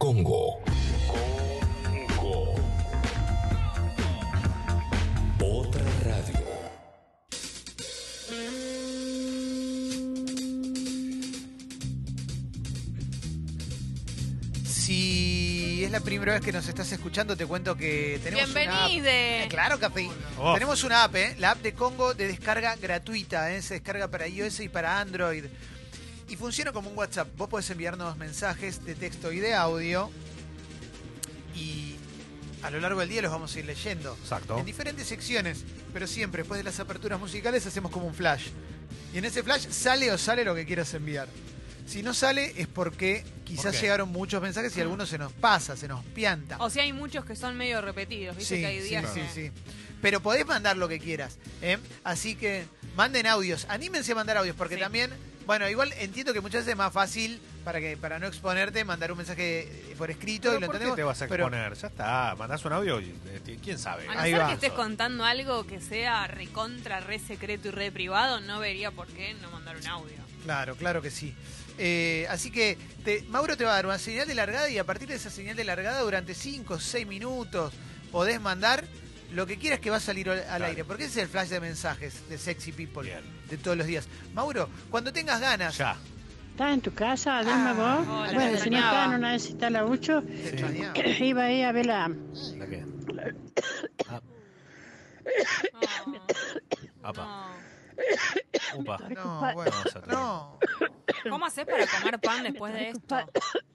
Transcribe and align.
Congo. 0.00 0.62
Congo. 2.16 2.54
Otra 5.38 5.82
radio. 6.02 6.40
Si 14.64 15.84
es 15.84 15.90
la 15.90 16.00
primera 16.00 16.32
vez 16.32 16.40
que 16.40 16.50
nos 16.50 16.66
estás 16.66 16.90
escuchando, 16.92 17.36
te 17.36 17.44
cuento 17.44 17.76
que 17.76 18.18
tenemos 18.24 18.50
una 18.52 18.60
app. 18.62 18.88
Bienvenide. 18.88 19.44
Eh, 19.44 19.48
claro, 19.48 19.78
Café. 19.78 20.08
Oh. 20.38 20.54
Tenemos 20.54 20.82
una 20.82 21.04
app, 21.04 21.14
¿eh? 21.14 21.36
la 21.38 21.50
app 21.50 21.60
de 21.60 21.74
Congo 21.74 22.14
de 22.14 22.26
descarga 22.26 22.74
gratuita. 22.76 23.52
¿eh? 23.52 23.60
Se 23.60 23.74
descarga 23.74 24.08
para 24.08 24.26
iOS 24.26 24.60
y 24.60 24.70
para 24.70 24.98
Android. 24.98 25.44
Y 26.30 26.36
funciona 26.36 26.72
como 26.72 26.88
un 26.90 26.96
WhatsApp. 26.96 27.28
Vos 27.36 27.48
podés 27.48 27.68
enviarnos 27.70 28.16
mensajes 28.16 28.84
de 28.84 28.94
texto 28.94 29.32
y 29.32 29.40
de 29.40 29.54
audio. 29.54 30.10
Y 31.56 31.96
a 32.62 32.70
lo 32.70 32.80
largo 32.80 33.00
del 33.00 33.08
día 33.08 33.22
los 33.22 33.32
vamos 33.32 33.54
a 33.54 33.58
ir 33.58 33.64
leyendo. 33.66 34.16
Exacto. 34.22 34.58
En 34.58 34.64
diferentes 34.64 35.06
secciones. 35.06 35.64
Pero 35.92 36.06
siempre, 36.06 36.42
después 36.42 36.58
de 36.58 36.64
las 36.64 36.78
aperturas 36.78 37.18
musicales, 37.18 37.66
hacemos 37.66 37.90
como 37.90 38.06
un 38.06 38.14
flash. 38.14 38.48
Y 39.12 39.18
en 39.18 39.24
ese 39.24 39.42
flash 39.42 39.68
sale 39.70 40.10
o 40.12 40.18
sale 40.18 40.44
lo 40.44 40.54
que 40.54 40.64
quieras 40.64 40.94
enviar. 40.94 41.28
Si 41.86 42.04
no 42.04 42.14
sale 42.14 42.52
es 42.56 42.68
porque 42.68 43.24
quizás 43.44 43.80
llegaron 43.80 44.10
muchos 44.10 44.40
mensajes 44.40 44.76
y 44.76 44.80
algunos 44.80 45.08
se 45.08 45.18
nos 45.18 45.32
pasa, 45.32 45.76
se 45.76 45.88
nos 45.88 46.04
pianta. 46.04 46.56
O 46.60 46.70
sea, 46.70 46.84
hay 46.84 46.92
muchos 46.92 47.24
que 47.24 47.34
son 47.34 47.56
medio 47.56 47.80
repetidos. 47.80 48.36
Viste 48.36 48.54
Sí, 48.54 48.60
que 48.60 48.66
hay 48.68 48.80
sí, 48.82 48.88
días 48.90 49.04
sí, 49.12 49.20
que... 49.20 49.28
sí. 49.28 49.50
Pero 50.00 50.20
podés 50.20 50.46
mandar 50.46 50.76
lo 50.76 50.86
que 50.86 51.00
quieras. 51.00 51.38
¿eh? 51.60 51.78
Así 52.04 52.36
que 52.36 52.64
manden 52.94 53.26
audios. 53.26 53.66
Anímense 53.68 54.12
a 54.12 54.14
mandar 54.14 54.36
audios 54.36 54.54
porque 54.54 54.76
Sí. 54.76 54.80
también, 54.80 55.10
bueno, 55.50 55.68
igual 55.68 55.92
entiendo 55.98 56.32
que 56.32 56.40
muchas 56.40 56.60
veces 56.60 56.70
es 56.74 56.76
más 56.78 56.92
fácil 56.92 57.40
para 57.64 57.80
que 57.80 57.96
para 57.96 58.20
no 58.20 58.28
exponerte 58.28 58.84
mandar 58.84 59.10
un 59.10 59.18
mensaje 59.18 59.62
eh, 59.62 59.94
por 59.98 60.08
escrito 60.08 60.42
Pero 60.50 60.58
y 60.58 60.60
lo 60.60 60.66
¿Por 60.68 60.76
qué 60.78 60.84
entendemos. 60.84 60.96
te 60.96 61.02
vas 61.02 61.22
a 61.22 61.26
pero- 61.26 61.46
exponer? 61.48 61.74
Ya 61.74 61.88
está, 61.88 62.36
mandás 62.38 62.64
un 62.64 62.72
audio 62.72 63.00
y 63.00 63.12
eh, 63.26 63.58
quién 63.60 63.76
sabe. 63.76 64.06
A 64.08 64.14
no 64.14 64.20
Ahí 64.20 64.30
ser 64.30 64.40
va. 64.42 64.46
que 64.46 64.54
estés 64.54 64.72
contando 64.74 65.24
algo 65.24 65.66
que 65.66 65.80
sea 65.80 66.28
recontra, 66.28 67.00
re 67.00 67.18
secreto 67.18 67.66
y 67.66 67.70
re 67.72 67.90
privado, 67.90 68.38
no 68.40 68.60
vería 68.60 68.92
por 68.92 69.08
qué 69.08 69.34
no 69.42 69.50
mandar 69.50 69.76
un 69.76 69.86
audio. 69.88 70.14
Claro, 70.44 70.76
claro 70.76 71.02
que 71.02 71.10
sí. 71.10 71.34
Eh, 71.78 72.28
así 72.30 72.52
que 72.52 72.78
te- 73.04 73.22
Mauro 73.24 73.56
te 73.56 73.64
va 73.64 73.72
a 73.72 73.74
dar 73.74 73.86
una 73.86 73.98
señal 73.98 74.28
de 74.28 74.36
largada 74.36 74.68
y 74.70 74.78
a 74.78 74.84
partir 74.84 75.08
de 75.08 75.16
esa 75.16 75.30
señal 75.30 75.56
de 75.56 75.64
largada 75.64 76.00
durante 76.02 76.32
5 76.32 76.74
o 76.74 76.78
6 76.78 77.08
minutos 77.08 77.72
podés 78.12 78.40
mandar 78.40 78.84
lo 79.32 79.46
que 79.46 79.58
quieras 79.58 79.80
que 79.80 79.90
va 79.90 79.96
a 79.96 80.00
salir 80.00 80.28
al, 80.30 80.38
al 80.38 80.44
Claro. 80.46 80.64
aire. 80.66 80.84
Porque 80.84 81.04
ese 81.04 81.20
es 81.20 81.24
el 81.24 81.28
flash 81.30 81.48
de 81.48 81.60
mensajes 81.60 82.28
de 82.28 82.38
Sexy 82.38 82.72
People 82.72 83.02
Bien. 83.04 83.20
de 83.48 83.56
todos 83.58 83.76
los 83.76 83.86
días. 83.86 84.08
Mauro, 84.34 84.68
cuando 84.90 85.12
tengas 85.12 85.40
ganas, 85.40 85.76
Ya. 85.78 85.96
¿Estás 86.50 86.74
en 86.74 86.80
tu 86.82 86.92
casa, 86.92 87.38
Ademma, 87.38 87.70
Ah, 87.70 87.72
vos? 87.72 88.08
hola, 88.08 88.32
bueno, 88.34 88.58
si 88.58 88.70
no 88.70 88.76
extrañaba. 88.78 88.90
estás 88.90 89.06
en 89.06 89.14
una 89.18 89.32
vez 89.32 89.46
está 89.46 89.70
la 89.70 89.84
Ucho, 89.86 90.22
te 90.22 90.48
extrañaba. 90.50 90.98
iba 91.20 91.42
ahí 91.44 91.62
a 91.62 91.72
ver 91.72 91.86
la... 91.86 92.08
¿La 92.56 92.66
qué? 92.66 92.84
Ah, 94.10 94.20
No, 97.02 97.08
apa. 97.08 97.22
no. 97.24 98.80
Upa. 98.80 98.98
No, 99.10 99.40
bueno, 99.54 99.70
Vamos 99.70 99.96
a 99.96 100.00
traer. 100.00 100.08
no. 100.08 100.58
¿Cómo 101.28 101.46
haces 101.46 101.66
para 101.66 101.86
comer 101.86 102.18
pan 102.20 102.42
después 102.44 102.72
de 102.72 102.88
esto? 102.90 103.16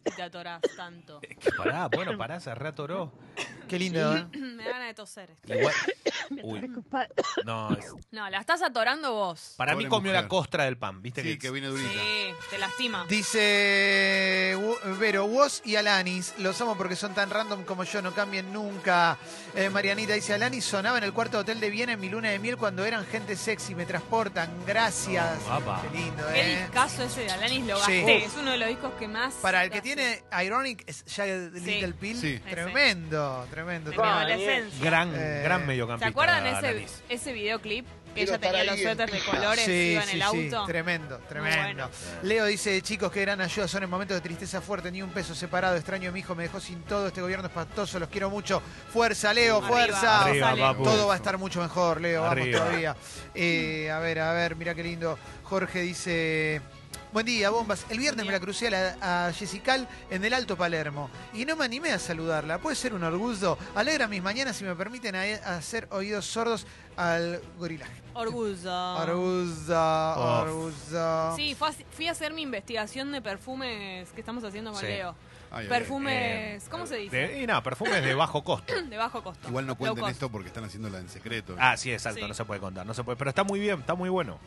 Si 0.06 0.12
te 0.16 0.22
atorás 0.24 0.62
tanto. 0.76 1.20
Es 1.22 1.38
que 1.38 1.52
pará, 1.52 1.88
bueno, 1.88 2.18
pará, 2.18 2.40
se 2.40 2.54
reatoró. 2.56 3.14
Qué 3.68 3.78
lindo, 3.80 4.16
¿eh? 4.16 4.26
Me 4.38 4.64
de 4.64 4.85
toser. 4.96 5.30
Igual. 5.48 5.74
Uy, 6.44 6.60
Preocupa- 6.60 7.08
no. 7.46 7.72
es- 7.78 7.94
No, 8.12 8.30
la 8.30 8.40
estás 8.40 8.62
atorando 8.64 9.14
vos. 9.14 9.54
Para 9.58 9.74
Pobre 9.74 9.86
mí 9.86 9.90
comió 9.90 10.12
mujer. 10.12 10.24
la 10.24 10.28
costra 10.28 10.64
del 10.66 10.78
pan, 10.78 11.02
¿viste? 11.02 11.22
Sí, 11.22 11.38
que 11.38 11.52
viene 11.52 11.68
durita. 11.68 11.90
Sí, 11.92 12.34
te 12.50 12.58
lastima. 12.58 13.06
Dice 13.08 14.58
Vero, 15.00 15.26
Woz 15.26 15.62
y 15.66 15.76
Alanis, 15.76 16.34
los 16.40 16.60
amo 16.62 16.76
porque 16.78 16.96
son 16.96 17.14
tan 17.14 17.30
random 17.30 17.64
como 17.64 17.84
yo, 17.84 18.02
no 18.02 18.14
cambien 18.14 18.52
nunca. 18.54 19.18
Eh, 19.56 19.70
Marianita 19.70 20.14
dice, 20.14 20.34
Alanis 20.34 20.66
sonaba 20.66 20.98
en 20.98 21.04
el 21.04 21.14
cuarto 21.14 21.40
hotel 21.40 21.60
de 21.60 21.70
Viena 21.70 21.94
en 21.94 22.00
mi 22.00 22.10
luna 22.10 22.30
de 22.30 22.40
miel 22.40 22.58
cuando 22.58 22.86
eran 22.86 23.06
gente 23.06 23.36
sexy, 23.36 23.76
me 23.76 23.86
transportan, 23.86 24.50
gracias. 24.66 25.38
Oh. 25.50 25.82
Qué 25.92 25.98
lindo, 25.98 26.24
Qué 26.34 26.42
¿eh? 26.54 26.62
discazo 26.62 27.04
ese 27.04 27.22
de 27.22 27.32
Alanis, 27.32 27.66
lo 27.66 27.76
Sí. 27.86 27.98
gasté. 27.98 28.26
Es 28.26 28.34
uno 28.40 28.52
de 28.52 28.58
los 28.58 28.70
discos 28.70 28.94
que 29.00 29.08
más... 29.08 29.34
Para 29.36 29.64
el 29.64 29.70
que 29.70 29.78
gasté. 29.78 29.96
tiene 29.96 30.24
Ironic, 30.46 30.84
es 30.88 31.04
Jagged 31.08 31.54
Little 31.54 31.94
Pill, 31.94 32.18
Sí. 32.20 32.40
tremendo, 32.50 33.46
tremendo. 33.50 33.92
Mi 33.92 33.98
adolescencia. 33.98 34.80
Gran, 34.86 35.12
Eh, 35.16 35.42
gran 35.44 35.66
mediocampista. 35.66 36.06
¿Se 36.08 36.10
acuerdan 36.12 36.46
ese, 36.48 36.68
Alanis. 36.68 37.04
ese 37.10 37.34
videoclip? 37.34 37.86
Que 38.16 38.24
Quiero 38.24 38.32
ella 38.36 38.40
tenía 38.40 38.62
estar 38.62 38.66
los 38.66 38.76
ahí. 38.78 38.84
suéteres 38.84 39.16
de 39.26 39.30
colores, 39.32 39.66
Sí, 39.66 39.72
iba 39.92 40.02
en 40.04 40.08
sí, 40.08 40.16
el 40.16 40.22
sí, 40.22 40.46
auto. 40.54 40.66
tremendo, 40.68 41.18
tremendo. 41.28 41.62
bueno. 41.64 41.90
Leo 42.24 42.46
dice, 42.46 42.82
chicos, 42.82 43.12
qué 43.12 43.22
gran 43.22 43.42
ayuda 43.42 43.68
son 43.68 43.84
en 43.84 43.90
momentos 43.90 44.16
de 44.16 44.22
tristeza 44.22 44.62
fuerte, 44.62 44.90
ni 44.90 45.02
un 45.02 45.10
peso 45.10 45.36
separado, 45.36 45.76
extraño 45.76 46.10
a 46.10 46.14
mi 46.14 46.22
hijo, 46.22 46.34
me 46.34 46.44
dejó 46.44 46.62
sin 46.62 46.82
todo, 46.84 47.08
este 47.08 47.20
gobierno 47.20 47.48
espantoso, 47.48 48.00
los 48.00 48.08
quiero 48.08 48.30
mucho. 48.30 48.62
Fuerza, 48.94 49.34
Leo, 49.34 49.58
Arriba, 49.58 49.68
fuerza. 49.68 50.22
Arriba, 50.22 50.48
Sale. 50.52 50.62
papu. 50.62 50.84
Todo 50.86 51.08
va 51.08 51.14
a 51.14 51.18
estar 51.18 51.38
mucho 51.38 51.62
mejor, 51.62 52.00
Leo, 52.00 52.24
Arriba. 52.24 52.60
vamos 52.60 52.68
todavía. 52.70 52.96
Eh, 53.34 53.92
a 53.92 54.00
ver, 54.00 54.20
a 54.20 54.32
ver, 54.32 54.56
mira 54.56 54.74
qué 54.74 54.84
lindo. 54.84 55.20
Jorge 55.44 55.82
dice... 55.82 56.62
Buen 57.16 57.26
día, 57.26 57.50
bombas. 57.50 57.86
El 57.90 58.00
viernes 58.00 58.26
me 58.26 58.32
la 58.34 58.42
crucé 58.42 58.68
a, 58.68 58.72
la- 58.72 59.28
a 59.28 59.32
Jessical 59.32 59.88
en 60.10 60.26
el 60.26 60.34
Alto 60.34 60.58
Palermo 60.58 61.10
y 61.34 61.46
no 61.46 61.56
me 61.56 61.64
animé 61.64 61.94
a 61.94 61.98
saludarla. 61.98 62.58
Puede 62.58 62.76
ser 62.76 62.94
un 62.94 63.06
orgullo. 63.06 63.58
Alegra 63.74 64.10
mis 64.10 64.22
mañanas 64.22 64.58
si 64.58 64.66
me 64.66 64.76
permiten 64.76 65.16
a- 65.16 65.24
hacer 65.56 65.88
oídos 65.92 66.26
sordos 66.26 66.68
al 66.98 67.42
gorilaje. 67.58 67.94
Orgullo. 68.16 68.96
Orgullo, 68.98 70.18
orgullo. 70.42 71.36
Sí, 71.38 71.56
fue 71.56 71.70
a- 71.70 71.74
fui 71.92 72.10
a 72.10 72.12
hacer 72.12 72.34
mi 72.34 72.42
investigación 72.42 73.14
de 73.14 73.22
perfumes 73.22 74.10
que 74.12 74.20
estamos 74.20 74.44
haciendo 74.44 74.72
con 74.74 74.82
Sí. 74.82 74.88
Leo. 74.88 75.16
Ay, 75.52 75.70
Perfumes, 75.70 76.64
Eh, 76.64 76.68
¿cómo 76.70 76.86
se 76.86 76.98
dice? 76.98 77.16
de- 77.16 77.44
y 77.44 77.48
no, 77.48 77.64
perfumes 77.64 78.04
de 78.04 78.14
bajo 78.14 78.44
costo. 78.44 78.74
De 78.90 78.98
bajo 78.98 79.24
costo. 79.24 79.48
Igual 79.48 79.66
no 79.66 79.76
cuenten 79.78 80.04
esto 80.08 80.30
porque 80.30 80.50
están 80.50 80.66
haciéndola 80.66 81.00
en 81.00 81.08
secreto. 81.08 81.56
Ah, 81.58 81.78
sí, 81.78 81.94
exacto, 81.94 82.20
Sí. 82.20 82.28
no 82.28 82.34
se 82.34 82.44
puede 82.44 82.60
contar, 82.60 82.86
no 82.86 82.94
se 82.94 83.06
puede. 83.06 83.16
Pero 83.16 83.30
está 83.30 83.46
muy 83.46 83.62
bien, 83.62 83.80
está 83.80 83.96
muy 83.96 84.10
bueno. 84.10 84.38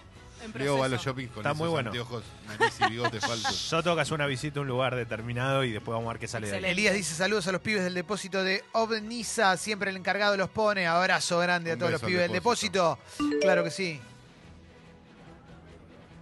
Leo 0.54 0.78
va 0.78 0.87
a 0.87 0.88
los 0.88 1.03
shoppings 1.03 1.31
con 1.31 1.38
Está 1.41 1.50
esos 1.50 1.59
muy 1.59 1.69
bueno. 1.69 1.91
anteojos, 1.91 2.22
nariz 2.47 2.75
y 2.81 2.91
bigote 2.91 3.21
falsos. 3.21 3.71
Yo 3.71 3.82
tengo 3.82 3.97
que 3.97 4.03
hacer 4.03 4.15
una 4.15 4.26
visita 4.26 4.59
a 4.59 4.62
un 4.62 4.69
lugar 4.69 4.94
determinado 4.97 5.65
y 5.65 5.72
después 5.72 5.94
vamos 5.94 6.09
a 6.09 6.12
ver 6.15 6.21
qué 6.21 6.28
sale 6.28 6.49
de 6.49 6.56
ahí. 6.56 6.65
Elías 6.65 6.94
dice 6.94 7.15
saludos 7.15 7.47
a 7.49 7.53
los 7.53 7.60
pibes 7.60 7.84
del 7.84 7.94
depósito 7.94 8.43
de 8.44 8.65
Ovnisa, 8.72 9.56
siempre 9.56 9.91
el 9.91 9.97
encargado 9.97 10.37
los 10.37 10.48
pone. 10.50 10.87
Abrazo 10.87 11.38
grande 11.38 11.71
a 11.71 11.75
Un 11.75 11.78
todos 11.81 11.93
los 11.93 12.00
beso 12.00 12.06
al 12.06 12.10
pibes 12.12 12.22
del 12.25 12.32
depósito. 12.32 12.98
Claro 13.41 13.65
que 13.65 13.71
sí. 13.71 14.00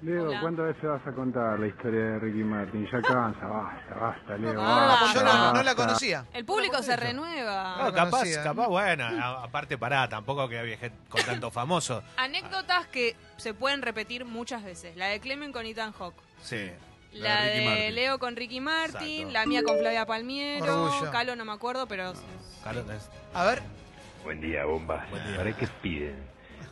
Leo, 0.06 0.28
Hola. 0.28 0.40
¿cuántas 0.40 0.66
veces 0.66 0.84
vas 0.84 1.04
a 1.04 1.10
contar 1.12 1.58
la 1.58 1.66
historia 1.66 2.00
de 2.00 2.18
Ricky 2.20 2.44
Martin? 2.44 2.84
Ya 2.92 3.02
cansa, 3.02 3.44
basta, 3.44 3.94
basta, 4.00 4.36
Leo. 4.38 4.54
Ah, 4.62 4.98
basta, 5.02 5.18
Yo 5.18 5.24
no, 5.24 5.52
no 5.54 5.62
la 5.64 5.74
conocía. 5.74 6.24
El 6.32 6.44
público 6.44 6.80
se 6.80 6.94
renueva. 6.94 7.74
No, 7.78 7.84
No 7.86 7.92
capaz, 7.92 8.10
conocía. 8.20 8.42
capaz, 8.44 8.68
bueno, 8.68 9.04
a- 9.04 9.42
aparte 9.42 9.76
pará, 9.76 10.08
tampoco 10.08 10.48
que 10.48 10.60
había 10.60 10.78
gente 10.78 10.96
con 11.08 11.20
tanto 11.22 11.50
famoso. 11.50 12.04
Anécdotas 12.18 12.86
que 12.86 13.16
se 13.36 13.52
pueden 13.52 13.82
repetir 13.82 14.24
muchas 14.24 14.62
veces. 14.62 14.96
La 14.96 15.06
de 15.06 15.18
Clemen 15.18 15.50
con 15.52 15.66
Ethan 15.66 15.92
Hawke. 15.92 16.14
Sí. 16.40 16.70
La 17.12 17.40
La, 17.40 17.42
de 17.46 17.64
Martin. 17.64 17.94
Leo 17.96 18.18
con 18.20 18.36
Ricky 18.36 18.60
Martin. 18.60 19.08
Exacto. 19.22 19.32
La 19.32 19.46
mía 19.46 19.62
con 19.64 19.76
Flavia 19.78 20.06
Palmiero. 20.06 20.84
Orgullo. 20.84 21.10
Calo 21.10 21.34
no 21.34 21.44
me 21.44 21.52
acuerdo, 21.52 21.88
pero... 21.88 22.12
Claro, 22.62 22.80
es- 22.92 23.10
A 23.34 23.44
ver, 23.44 23.60
Buen 24.22 24.40
día, 24.40 24.64
bombas. 24.66 25.08
Buen 25.10 25.24
día. 25.26 25.36
¿Para 25.36 25.52
qué 25.56 25.66
piden 25.82 26.16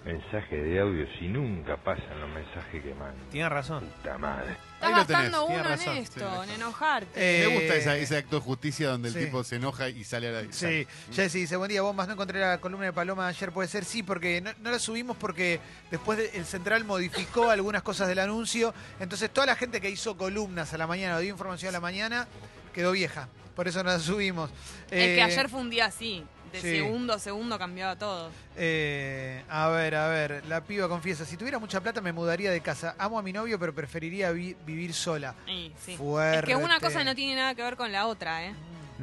mensaje 0.04 0.56
de 0.56 0.80
audio 0.80 1.06
si 1.18 1.28
nunca 1.28 1.76
pasan 1.78 2.20
los 2.20 2.28
mensajes 2.30 2.82
que 2.82 2.94
mandan? 2.94 3.28
Tiene 3.30 3.48
razón. 3.48 3.84
Puta 4.02 4.18
madre. 4.18 4.52
Estás 4.52 4.62
Ahí 4.82 4.90
lo 4.90 5.06
tenés, 5.06 5.22
gastando 5.22 5.44
uno 5.46 5.56
en 5.58 5.64
razón, 5.64 5.96
esto, 5.96 6.20
sí. 6.44 6.48
en 6.50 6.54
enojarte. 6.56 7.08
Eh, 7.44 7.48
Me 7.48 7.54
gusta 7.54 7.74
esa- 7.76 7.96
ese 7.96 8.16
acto 8.18 8.36
de 8.36 8.42
justicia 8.42 8.88
donde 8.88 9.08
el 9.08 9.14
sí. 9.14 9.20
tipo 9.24 9.42
se 9.44 9.56
enoja 9.56 9.88
y 9.88 10.04
sale 10.04 10.28
a 10.28 10.42
la 10.42 10.52
Sí, 10.52 10.86
Jessy 11.10 11.40
dice, 11.40 11.56
buen 11.56 11.70
día, 11.70 11.80
bombas, 11.80 12.06
no 12.06 12.12
encontré 12.12 12.38
la 12.40 12.58
columna 12.60 12.86
de 12.86 12.92
Paloma 12.92 13.26
ayer, 13.28 13.50
puede 13.50 13.68
ser, 13.68 13.84
sí, 13.86 14.02
porque 14.02 14.40
no, 14.42 14.50
no 14.60 14.70
la 14.70 14.78
subimos 14.78 15.16
porque 15.16 15.58
después 15.90 16.18
de- 16.18 16.30
el 16.36 16.44
Central 16.44 16.84
modificó 16.84 17.48
algunas 17.50 17.82
cosas 17.82 18.06
del 18.08 18.18
anuncio, 18.18 18.74
entonces 19.00 19.30
toda 19.30 19.46
la 19.46 19.56
gente 19.56 19.80
que 19.80 19.88
hizo 19.88 20.16
columnas 20.18 20.74
a 20.74 20.78
la 20.78 20.86
mañana 20.86 21.16
o 21.16 21.20
dio 21.20 21.30
información 21.30 21.70
a 21.70 21.72
la 21.72 21.80
mañana 21.80 22.28
quedó 22.74 22.92
vieja, 22.92 23.28
por 23.56 23.68
eso 23.68 23.82
no 23.82 23.88
la 23.90 23.98
subimos. 24.00 24.50
Es 24.90 24.90
que 24.90 25.16
Eh, 25.18 25.22
ayer 25.22 25.48
fue 25.48 25.60
un 25.60 25.70
día 25.70 25.86
así. 25.86 26.24
De 26.54 26.60
sí. 26.60 26.76
segundo 26.76 27.12
a 27.12 27.18
segundo 27.18 27.58
cambiaba 27.58 27.96
todo. 27.96 28.30
eh, 28.56 29.42
a 29.50 29.68
ver, 29.70 29.94
a 29.96 30.06
ver, 30.08 30.44
la 30.46 30.60
piba 30.62 30.88
confiesa, 30.88 31.24
si 31.24 31.36
tuviera 31.36 31.58
mucha 31.58 31.80
plata 31.80 32.00
me 32.00 32.12
mudaría 32.12 32.50
de 32.52 32.60
casa, 32.60 32.94
amo 32.96 33.18
a 33.18 33.22
mi 33.22 33.32
novio 33.32 33.58
pero 33.58 33.74
preferiría 33.74 34.30
vi- 34.30 34.54
vivir 34.64 34.94
sola. 34.94 35.34
Sí. 35.84 35.96
Fuerte. 35.96 36.38
Es 36.38 36.44
que 36.44 36.62
una 36.64 36.78
cosa 36.78 37.02
no 37.02 37.14
tiene 37.16 37.34
nada 37.34 37.54
que 37.56 37.62
ver 37.62 37.76
con 37.76 37.90
la 37.90 38.06
otra, 38.06 38.44
¿eh? 38.46 38.54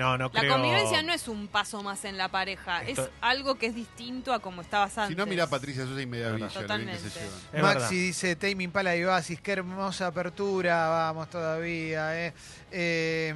No, 0.01 0.17
no 0.17 0.31
La 0.33 0.47
convivencia 0.47 1.03
no 1.03 1.13
es 1.13 1.27
un 1.27 1.47
paso 1.47 1.83
más 1.83 2.03
en 2.05 2.17
la 2.17 2.27
pareja, 2.29 2.81
Esto- 2.83 3.03
es 3.03 3.09
algo 3.21 3.55
que 3.55 3.67
es 3.67 3.75
distinto 3.75 4.33
a 4.33 4.39
como 4.39 4.61
estabas 4.61 4.97
antes. 4.97 5.15
Si 5.15 5.15
no, 5.15 5.25
mirá 5.27 5.43
a 5.43 5.47
Patricia 5.47 5.85
Sosa 5.85 6.01
y 6.01 6.05
Media 6.07 6.29
No, 6.29 6.37
no. 6.39 6.47
Villa, 6.47 6.47
lo 6.47 6.51
bien 6.51 6.61
que 6.61 6.61
Totalmente. 6.61 7.09
se 7.09 7.19
llevan. 7.19 7.39
Es 7.53 7.61
Maxi 7.61 7.75
verdad. 7.77 7.89
dice, 7.89 8.35
Tame 8.35 8.63
Impala 8.63 8.95
y 8.95 9.03
Oasis, 9.03 9.41
qué 9.41 9.51
hermosa 9.51 10.07
apertura, 10.07 10.87
vamos 10.89 11.29
todavía. 11.29 12.25
Eh. 12.27 12.33
Eh, 12.71 13.35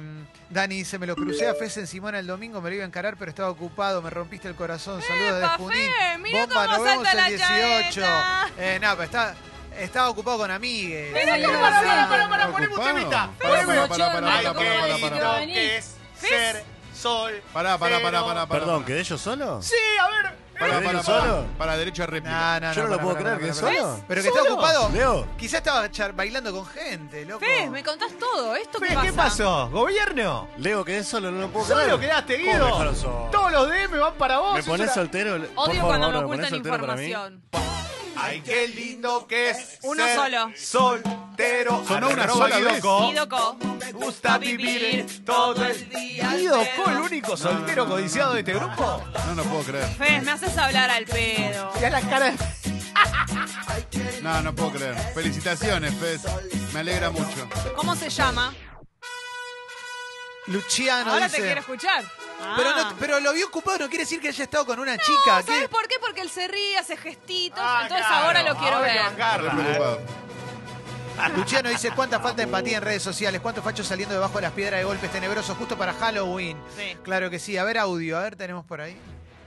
Dani 0.50 0.76
dice, 0.78 0.98
me 0.98 1.06
lo 1.06 1.14
crucé 1.14 1.46
a 1.48 1.54
Fez 1.54 1.76
en 1.76 1.86
Simona 1.86 2.18
el 2.18 2.26
domingo, 2.26 2.60
me 2.60 2.70
lo 2.70 2.76
iba 2.76 2.84
a 2.84 2.88
encarar, 2.88 3.16
pero 3.16 3.28
estaba 3.30 3.50
ocupado, 3.50 4.00
me 4.02 4.10
rompiste 4.10 4.48
el 4.48 4.54
corazón, 4.54 5.00
saludos 5.02 5.34
de 5.38 5.44
¡Epa, 5.44 5.56
Junín. 5.58 5.78
Fe! 5.78 6.18
Mirá 6.18 6.40
Bomba, 6.46 6.54
cómo 6.54 6.76
nos 6.76 6.84
vemos 6.84 7.04
salta 7.04 7.10
el 7.12 7.16
la 7.38 7.46
18. 7.46 8.00
chaveta. 8.00 8.48
Eh, 8.58 8.78
no, 8.80 8.90
pero 8.92 9.02
está, 9.04 9.34
estaba 9.78 10.08
ocupado 10.08 10.38
con 10.38 10.50
amigues. 10.50 11.12
Mirá 11.12 11.36
cómo 11.46 11.58
ser 16.20 16.64
sol. 16.94 17.32
Pará, 17.52 17.78
pará, 17.78 18.00
pará, 18.00 18.24
pará, 18.24 18.46
pará. 18.46 18.60
Perdón, 18.60 18.84
¿quedé 18.84 19.04
yo 19.04 19.18
solo? 19.18 19.60
Sí, 19.62 19.74
a 20.00 20.08
ver. 20.10 20.46
Pará, 20.58 20.78
¿Quedé 20.78 20.86
pará, 20.86 21.00
yo 21.00 21.04
pará. 21.06 21.20
solo? 21.20 21.44
Para 21.58 21.76
derecho 21.76 22.02
a 22.02 22.06
réplica. 22.06 22.58
No, 22.60 22.66
no, 22.68 22.72
Yo 22.72 22.82
no 22.82 22.88
pará, 22.88 22.96
lo 22.96 23.02
puedo 23.02 23.14
pará, 23.16 23.36
creer, 23.36 23.52
pará, 23.52 23.54
¿que 23.54 23.60
pará. 23.60 23.82
solo? 23.82 24.04
Pero 24.08 24.22
que 24.22 24.28
está 24.28 24.40
¿Solo? 24.40 24.52
ocupado. 24.54 24.90
Leo. 24.90 25.28
Quizá 25.36 25.58
estaba 25.58 25.90
char- 25.90 26.12
bailando 26.14 26.50
con 26.52 26.66
gente, 26.66 27.26
loco. 27.26 27.44
Fez, 27.44 27.70
me 27.70 27.84
contás 27.84 28.12
todo. 28.18 28.56
¿Esto 28.56 28.80
qué, 28.80 28.86
Fe, 28.88 28.94
pasa? 28.94 29.06
¿Qué 29.06 29.12
pasó? 29.12 29.68
¿Gobierno? 29.70 30.48
Leo, 30.56 30.82
quedé 30.82 31.04
solo, 31.04 31.30
no 31.30 31.42
lo 31.42 31.48
puedo 31.50 31.66
creer. 31.66 31.82
¿Solo 31.82 32.00
quedaste, 32.00 32.36
¿Cómo 32.38 32.46
me 32.46 32.52
Guido? 32.92 33.28
Todos 33.30 33.52
los 33.52 33.68
DM 33.68 33.98
van 34.00 34.14
para 34.14 34.38
vos. 34.38 34.54
¿Me 34.54 34.60
es 34.60 34.66
pones 34.66 34.94
soltero? 34.94 35.32
Por 35.32 35.40
Odio 35.68 35.74
favor, 35.74 35.80
cuando 35.82 36.06
me 36.08 36.12
Mauro, 36.14 36.18
¿me 36.20 36.24
ocultan 36.24 36.62
para 36.62 36.74
información. 36.76 37.42
Ay, 38.18 38.40
qué 38.40 38.66
lindo 38.68 39.26
que 39.26 39.50
es. 39.50 39.78
Uno 39.82 40.02
ser 40.06 40.16
solo. 40.16 40.52
Soltero. 40.56 41.84
Sonó 41.86 42.08
una 42.08 42.26
sola 42.28 42.58
Guido 42.58 43.28
gusta 43.96 44.38
vivir 44.38 45.24
todo 45.24 45.64
el 45.64 45.88
día. 45.88 46.30
Guido 46.34 46.62
Co, 46.76 46.90
el 46.90 46.98
único 46.98 47.36
soltero 47.36 47.86
codiciado 47.86 48.34
de 48.34 48.40
este 48.40 48.54
grupo. 48.54 49.02
No, 49.26 49.34
no 49.34 49.42
puedo 49.44 49.62
creer. 49.64 49.88
Fez, 49.96 50.22
me 50.22 50.30
haces 50.32 50.56
hablar 50.56 50.90
al 50.90 51.04
pedo. 51.04 51.72
Ya 51.80 51.90
la 51.90 52.00
cara 52.02 52.30
de... 52.30 52.36
No, 54.22 54.40
no 54.42 54.54
puedo 54.54 54.72
creer. 54.72 54.96
Felicitaciones, 55.14 55.94
Fez. 55.94 56.22
Me 56.72 56.80
alegra 56.80 57.10
mucho. 57.10 57.48
¿Cómo 57.76 57.94
se 57.96 58.08
llama? 58.10 58.54
Luciano 60.46 61.10
Ahora 61.12 61.26
dice. 61.26 61.38
te 61.38 61.42
quiero 61.44 61.60
escuchar. 61.60 62.04
Pero, 62.56 62.70
Ah. 62.70 62.90
no- 62.90 62.96
pero 63.00 63.18
lo 63.18 63.32
vio 63.32 63.46
ocupado, 63.48 63.78
no 63.78 63.88
quiere 63.88 64.04
decir 64.04 64.20
que 64.20 64.28
haya 64.28 64.44
estado 64.44 64.64
con 64.66 64.78
una 64.78 64.94
No, 64.94 65.02
chica. 65.02 65.42
¿Sabes 65.42 65.62
¿qué? 65.62 65.68
por 65.68 65.88
qué? 65.88 65.96
Porque 65.98 66.20
él 66.20 66.30
se 66.30 66.46
ríe, 66.46 66.78
hace 66.78 66.96
gestitos. 66.96 67.58
Ah, 67.60 67.80
entonces 67.82 68.06
claro, 68.06 68.26
ahora 68.26 68.42
lo 68.42 68.56
quiero 68.56 68.76
ahora 68.76 68.92
ver. 68.92 68.96
Estoy 68.96 69.48
preocupado. 69.64 70.00
Luciano 71.34 71.68
dice, 71.70 71.90
¿cuánta 71.94 72.20
falta 72.20 72.38
de 72.38 72.42
empatía 72.44 72.78
en 72.78 72.82
redes 72.84 73.02
sociales? 73.02 73.40
¿Cuántos 73.40 73.64
fachos 73.64 73.86
saliendo 73.86 74.14
debajo 74.14 74.36
de 74.36 74.42
las 74.42 74.52
piedras 74.52 74.80
de 74.80 74.84
golpes 74.84 75.10
tenebrosos 75.10 75.56
justo 75.56 75.76
para 75.76 75.92
Halloween? 75.94 76.56
Sí. 76.76 76.96
Claro 77.02 77.30
que 77.30 77.38
sí. 77.38 77.56
A 77.56 77.64
ver 77.64 77.78
audio, 77.78 78.18
a 78.18 78.22
ver, 78.22 78.36
tenemos 78.36 78.64
por 78.64 78.80
ahí. 78.80 78.96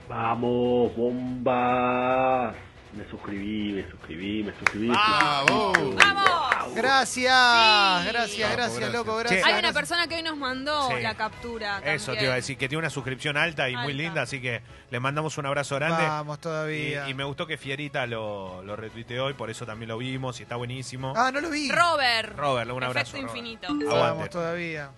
Vamos, 0.08 0.94
bombas. 0.96 2.54
Me 2.92 3.08
suscribí, 3.08 3.72
me 3.72 3.88
suscribí, 3.88 4.42
me 4.42 4.52
suscribí. 4.58 4.88
¡Bravo! 4.88 5.72
¡Vamos! 5.94 6.74
Gracias, 6.74 8.02
Sí. 8.02 8.08
gracias, 8.08 8.08
Vamos, 8.08 8.12
gracias, 8.12 8.52
gracias. 8.52 8.92
loco, 8.92 9.16
gracias. 9.16 9.44
Hay 9.46 9.58
una 9.60 9.72
persona 9.72 10.08
que 10.08 10.16
hoy 10.16 10.22
nos 10.22 10.36
mandó 10.36 10.88
Sí. 10.88 10.94
la 11.00 11.14
captura. 11.14 11.78
Eso 11.84 12.14
te 12.14 12.24
iba 12.24 12.32
a 12.32 12.36
decir, 12.36 12.58
que 12.58 12.68
tiene 12.68 12.80
una 12.80 12.90
suscripción 12.90 13.36
alta 13.36 13.68
y 13.70 13.76
muy 13.76 13.92
linda, 13.92 14.22
así 14.22 14.40
que 14.40 14.62
le 14.90 14.98
mandamos 15.00 15.38
un 15.38 15.46
abrazo 15.46 15.76
grande. 15.76 16.02
Vamos 16.02 16.40
todavía. 16.40 17.08
y 17.08 17.14
me 17.14 17.22
gustó 17.22 17.46
que 17.46 17.56
Fierita 17.56 18.06
lo, 18.08 18.62
lo 18.64 18.74
retuiteó 18.74 19.30
y 19.30 19.34
por 19.34 19.50
eso 19.50 19.64
también 19.64 19.88
lo 19.88 19.96
vimos 19.98 20.40
y 20.40 20.42
está 20.42 20.56
buenísimo. 20.56 21.12
Ah, 21.16 21.30
no 21.32 21.40
lo 21.40 21.48
vi. 21.50 21.70
Robert. 21.70 22.36
Robert, 22.36 22.70
un 22.72 22.82
abrazo. 22.82 23.16
Efecto 23.16 23.28
Robert. 23.28 23.46
infinito. 23.46 23.68
Vamos 23.94 24.30
todavía. 24.30 24.90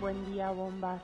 Buen 0.00 0.30
día, 0.32 0.50
bombas. 0.50 1.00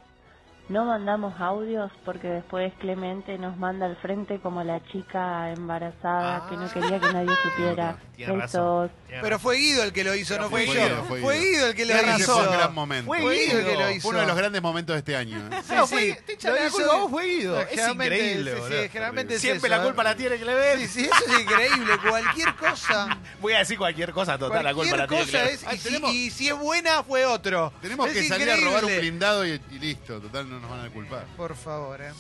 No 0.68 0.86
mandamos 0.86 1.38
audios 1.40 1.92
porque 2.06 2.26
después 2.28 2.72
Clemente 2.76 3.36
nos 3.38 3.56
manda 3.58 3.84
al 3.84 3.96
frente 3.96 4.40
como 4.40 4.64
la 4.64 4.82
chica 4.86 5.52
embarazada 5.52 6.48
que 6.48 6.56
no 6.56 6.70
quería 6.72 6.98
que 7.00 7.12
nadie 7.12 7.36
supiera. 7.42 7.98
Tiene 8.16 8.36
razón. 8.36 8.90
Pero 9.08 9.38
fue 9.38 9.56
Guido 9.56 9.82
el 9.84 9.92
que 9.92 10.04
lo 10.04 10.14
hizo, 10.14 10.36
no 10.38 10.48
fue 10.50 10.66
fue, 10.66 10.74
Guido, 10.74 10.88
yo. 10.88 11.04
fue 11.04 11.20
Fue 11.20 11.38
Guido. 11.38 11.50
Guido 11.52 11.66
el 11.68 11.74
que 11.74 11.84
lo 11.84 12.16
hizo. 12.18 12.34
fue 12.34 12.46
un 12.48 12.52
gran 12.54 12.74
momento. 12.74 13.06
Fue 13.06 13.20
Fue 13.22 13.34
Guido 13.38 13.58
el 13.58 13.64
que 13.64 13.70
Guido. 13.70 13.80
lo 13.80 13.86
Fue 13.86 13.94
hizo. 13.96 14.08
uno 14.08 14.18
de 14.20 14.26
los 14.26 14.36
grandes 14.36 14.62
momentos 14.62 14.94
de 14.94 14.98
este 14.98 15.16
año. 15.16 15.38
¿eh? 15.38 15.62
Sí, 15.66 15.72
No, 15.74 15.86
sí. 15.86 15.94
fue- 15.94 16.22
te 16.26 16.32
echan 16.34 16.54
Lo 16.54 16.60
la 16.60 16.66
hizo- 16.66 16.76
culpa 16.76 16.94
vos, 16.96 17.10
fue 17.10 17.24
Guido. 17.26 17.60
Es 17.60 17.88
increíble, 17.88 18.54
sí, 18.54 18.62
sí, 18.68 18.88
generalmente 18.90 19.34
es 19.34 19.40
Siempre 19.40 19.68
eso, 19.68 19.76
la 19.76 19.82
culpa 19.84 20.02
¿eh? 20.02 20.04
la 20.04 20.16
tiene 20.16 20.36
Clemente. 20.36 20.88
Sí, 20.88 21.00
sí, 21.00 21.10
eso 21.12 21.32
es 21.34 21.40
increíble. 21.40 21.92
Cualquier 22.08 22.54
cosa. 22.56 23.18
Voy 23.40 23.52
a 23.52 23.58
decir 23.58 23.78
cualquier 23.78 24.12
cosa, 24.12 24.38
total, 24.38 24.64
la 24.64 24.74
culpa 24.74 25.06
Cualquier 25.06 25.32
la 25.32 25.32
tiene 25.46 25.50
es. 25.54 25.64
Ah, 25.66 25.74
Y, 25.74 25.78
si, 25.78 25.84
tenemos- 25.84 26.12
y 26.14 26.30
si 26.30 26.48
es 26.48 26.56
buena, 26.56 27.02
fue 27.02 27.24
otro. 27.26 27.72
Tenemos 27.82 28.08
Es 28.08 28.14
que 28.14 28.28
salir 28.28 28.50
a 28.50 28.56
robar 28.56 28.84
un 28.84 28.90
increíble. 28.90 29.00
blindado 29.00 29.46
y, 29.46 29.60
y 29.70 29.78
listo. 29.78 30.20
Total, 30.20 30.48
no 30.48 30.60
nos 30.60 30.70
van 30.70 30.86
a 30.86 30.90
culpar. 30.90 31.24
Por 31.36 31.56
favor, 31.56 32.00
eh. 32.00 32.12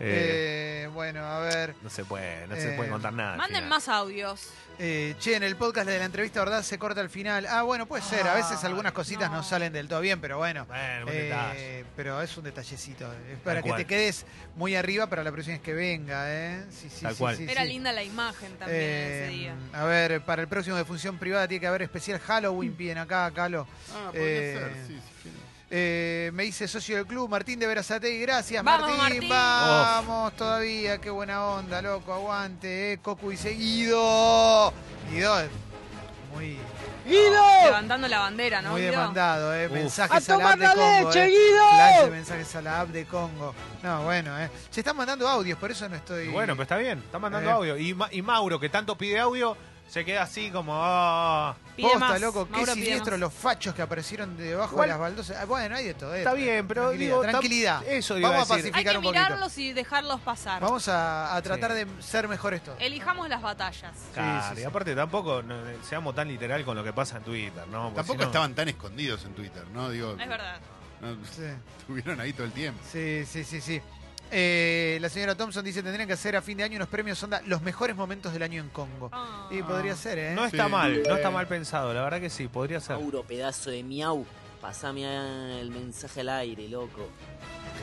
Eh, 0.00 0.80
Eh, 0.84 0.88
bueno, 0.92 1.24
a 1.24 1.40
ver. 1.40 1.74
no 1.82 1.88
se 1.90 2.04
puede, 2.04 2.46
no 2.46 2.54
se 2.56 2.72
eh, 2.74 2.76
puede 2.76 2.90
contar 2.90 3.12
nada. 3.12 3.36
Manden 3.36 3.68
más 3.68 3.88
audios. 3.88 4.48
Eh, 4.78 5.14
che, 5.20 5.36
en 5.36 5.42
el 5.44 5.56
podcast 5.56 5.88
de 5.88 5.98
la 5.98 6.04
entrevista, 6.04 6.40
¿verdad? 6.40 6.62
Se 6.62 6.78
corta 6.78 7.00
al 7.00 7.08
final. 7.10 7.46
Ah, 7.48 7.62
bueno, 7.62 7.86
puede 7.86 8.02
ser. 8.02 8.26
A 8.26 8.34
veces 8.34 8.62
algunas 8.64 8.92
cositas 8.92 9.30
no. 9.30 9.38
no. 9.38 9.42
salen 9.42 9.72
del 9.72 9.88
todo 9.88 10.00
bien, 10.00 10.20
pero 10.20 10.38
bueno. 10.38 10.66
Bueno, 10.66 11.06
un 11.06 11.12
Eh, 11.12 11.84
pero 11.96 12.20
es 12.20 12.36
un 12.36 12.44
detallecito. 12.44 13.06
Es 13.30 13.38
para 13.38 13.56
Tal 13.56 13.62
que 13.62 13.68
cual. 13.70 13.80
te 13.80 13.86
quedes 13.86 14.26
muy 14.56 14.74
arriba 14.76 15.06
para 15.08 15.22
la 15.24 15.30
próxima 15.32 15.54
vez 15.56 15.62
que 15.62 15.74
venga, 15.74 16.24
¿eh? 16.28 16.64
Sí, 16.70 16.88
sí, 16.90 17.02
Tal 17.02 17.12
sí, 17.14 17.18
cual. 17.18 17.36
sí, 17.36 17.46
Era 17.48 17.62
sí. 17.62 17.68
linda 17.68 17.92
la 17.92 18.02
imagen 18.02 18.52
también 18.56 18.80
Eh, 18.82 19.24
ese 19.26 19.32
día. 19.32 19.54
A 19.72 19.84
ver, 19.84 20.20
para 20.22 20.42
el 20.42 20.48
próximo 20.48 20.76
de 20.76 20.84
función 20.84 21.18
privada 21.18 21.46
tiene 21.48 21.60
que 21.60 21.66
haber 21.68 21.82
especial 21.82 22.18
Halloween. 22.20 22.74
Piden 22.76 22.98
acá, 22.98 23.30
Calo. 23.34 23.66
Ah, 23.94 24.10
Eh, 24.12 24.56
ser, 24.58 24.86
sí, 24.88 24.94
sí, 24.94 25.00
sí. 25.22 25.30
Eh, 25.70 26.30
me 26.34 26.44
dice 26.44 26.68
socio 26.68 26.96
del 26.96 27.06
club, 27.06 27.28
Martín 27.28 27.58
de 27.58 27.66
Verazategui. 27.66 28.20
Gracias, 28.20 28.62
Vamos, 28.62 28.96
Martín. 28.96 29.28
Martín. 29.28 29.28
Vamos 29.30 30.36
todavía. 30.36 30.98
Qué 30.98 31.10
buena 31.10 31.44
onda, 31.44 31.82
loco. 31.82 32.12
Aguante. 32.12 32.92
Eh. 32.92 32.98
Cocu 32.98 33.30
dice 33.30 33.50
Guido. 33.50 34.72
Guido 35.10 35.40
es 35.40 35.48
muy, 36.34 36.58
Levantando 37.64 38.08
la 38.08 38.18
bandera, 38.20 38.60
¿no? 38.62 38.70
muy 38.72 38.80
Guido? 38.82 38.92
demandado. 38.92 39.54
Eh. 39.54 39.66
Uf. 39.66 39.72
Mensajes 39.72 40.28
a, 40.30 40.36
la 40.36 40.50
app 40.52 40.58
de 40.58 40.66
Congo. 40.66 41.12
eh. 41.12 41.30
Flash 41.60 42.04
de 42.04 42.10
mensajes 42.10 42.56
a 42.56 42.62
la 42.62 42.80
app 42.80 42.88
de 42.90 43.04
Congo. 43.06 43.54
No, 43.82 44.02
bueno. 44.04 44.38
Eh. 44.40 44.50
Se 44.70 44.80
están 44.80 44.96
mandando 44.96 45.28
audios, 45.28 45.58
por 45.58 45.70
eso 45.70 45.88
no 45.88 45.96
estoy. 45.96 46.24
Y 46.24 46.28
Bueno, 46.28 46.54
pero 46.54 46.62
está 46.64 46.76
bien, 46.76 46.98
está 46.98 47.18
mandando 47.18 47.48
Eh. 47.50 47.52
audio. 47.52 47.76
Y, 47.78 47.94
Ma- 47.94 48.08
y 48.10 48.22
Mauro, 48.22 48.58
que 48.60 48.68
tanto 48.68 48.96
pide 48.96 49.18
audio, 49.20 49.56
se 49.94 50.04
queda 50.04 50.22
así 50.24 50.50
como. 50.50 51.54
Pide 51.76 51.88
Posta, 51.88 51.98
más. 52.00 52.20
loco, 52.20 52.46
qué 52.46 52.50
Mauro 52.52 52.72
pide 52.74 52.84
siniestro 52.84 53.12
más. 53.12 53.20
los 53.20 53.32
fachos 53.32 53.74
que 53.76 53.82
aparecieron 53.82 54.36
debajo 54.36 54.72
Igual- 54.74 54.88
de 54.88 54.92
las 54.92 54.98
baldosas. 55.00 55.36
Ah, 55.40 55.44
Bueno, 55.44 55.76
hay 55.76 55.84
de 55.86 55.94
todo. 55.94 56.10
hay 56.10 56.14
de 56.14 56.18
está 56.22 56.30
todo. 56.30 56.40
bien, 56.40 56.66
pero 56.66 56.82
tranquilidad, 56.88 57.06
digo. 57.10 57.22
tam- 57.24 57.30
tranquilidad. 57.30 57.82
Eso 57.86 58.18
iba 58.18 58.28
Vamos 58.30 58.50
a 58.50 58.54
a 58.54 58.56
decir. 58.56 58.66
Hay 58.66 58.72
pacificar 58.84 58.92
que 58.92 58.98
un 58.98 59.04
poquito. 59.04 59.22
mirarlos 59.24 59.58
y 59.58 59.72
dejarlos 59.72 60.20
pasar. 60.20 60.60
Vamos 60.60 60.88
a, 60.88 61.36
a 61.36 61.42
tratar 61.42 61.70
Sí. 61.72 61.76
de 61.84 62.02
ser 62.02 62.26
mejores 62.26 62.62
todos. 62.64 62.76
Elijamos 62.80 63.28
las 63.28 63.40
batallas. 63.40 63.94
Claro, 64.12 64.48
sí, 64.48 64.54
sí. 64.56 64.62
y 64.62 64.64
aparte 64.64 64.96
tampoco 64.96 65.42
no, 65.44 65.54
seamos 65.88 66.12
tan 66.16 66.26
literal 66.26 66.64
con 66.64 66.76
lo 66.76 66.82
que 66.82 66.92
pasa 66.92 67.18
en 67.18 67.22
Twitter, 67.22 67.66
¿no? 67.68 67.84
Porque 67.84 67.96
Tampoco 67.96 68.18
si 68.18 68.18
no- 68.18 68.26
estaban 68.26 68.54
tan 68.54 68.68
escondidos 68.68 69.24
en 69.24 69.34
Twitter, 69.34 69.64
¿no? 69.72 69.90
Digo, 69.90 70.10
Es 70.18 70.28
verdad. 70.28 70.58
no, 71.02 71.14
Sí, 71.24 71.42
estuvieron 71.78 72.20
ahí 72.20 72.32
todo 72.32 72.46
el 72.46 72.52
tiempo. 72.52 72.80
sí, 72.90 73.24
sí, 73.26 73.44
sí. 73.44 73.60
sí. 73.60 73.80
Eh, 74.30 74.98
la 75.00 75.08
señora 75.08 75.34
Thompson 75.36 75.64
dice 75.64 75.82
tendrían 75.82 76.06
que 76.08 76.14
hacer 76.14 76.34
a 76.36 76.42
fin 76.42 76.58
de 76.58 76.64
año 76.64 76.76
unos 76.76 76.88
premios 76.88 77.22
onda 77.22 77.40
los 77.46 77.62
mejores 77.62 77.94
momentos 77.94 78.32
del 78.32 78.42
año 78.42 78.60
en 78.62 78.68
Congo. 78.70 79.08
Ah. 79.12 79.48
Y 79.50 79.62
podría 79.62 79.94
ser, 79.96 80.18
¿eh? 80.18 80.32
No 80.34 80.44
está 80.44 80.64
Sí. 80.64 80.70
mal, 80.70 81.02
no 81.06 81.14
está 81.16 81.30
mal 81.30 81.46
pensado, 81.46 81.92
la 81.94 82.02
verdad 82.02 82.20
que 82.20 82.30
sí, 82.30 82.48
podría 82.48 82.80
ser. 82.80 82.96
Mauro, 82.96 83.22
pedazo 83.22 83.70
de 83.70 83.82
miau. 83.82 84.24
Pasame 84.60 85.60
el 85.60 85.70
mensaje 85.70 86.20
al 86.22 86.30
aire, 86.30 86.68
loco. 86.68 87.08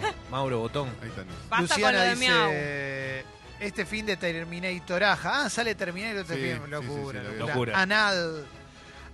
Mauro 0.32 0.60
Botón. 0.60 0.90
Ahí 1.02 1.10
están. 1.10 1.26
Basta 1.50 1.62
Luciana 1.62 1.98
con 2.00 2.08
lo 2.08 2.10
de 2.10 2.16
miau. 2.16 2.48
dice 2.50 3.26
este 3.62 3.86
fin 3.86 4.06
de 4.08 4.18
Terminator 4.18 5.04
Aja. 5.04 5.46
Ah, 5.46 5.50
sale 5.50 5.76
Terminator 5.76 6.22
este 6.22 6.34
Sí, 6.36 6.42
fin. 6.42 6.54
sí, 6.56 6.62
sí, 6.66 6.72
Locura, 6.72 7.22
sí, 7.22 7.28
locura. 7.38 7.54
Locura. 7.54 7.80
Anal. 7.82 8.46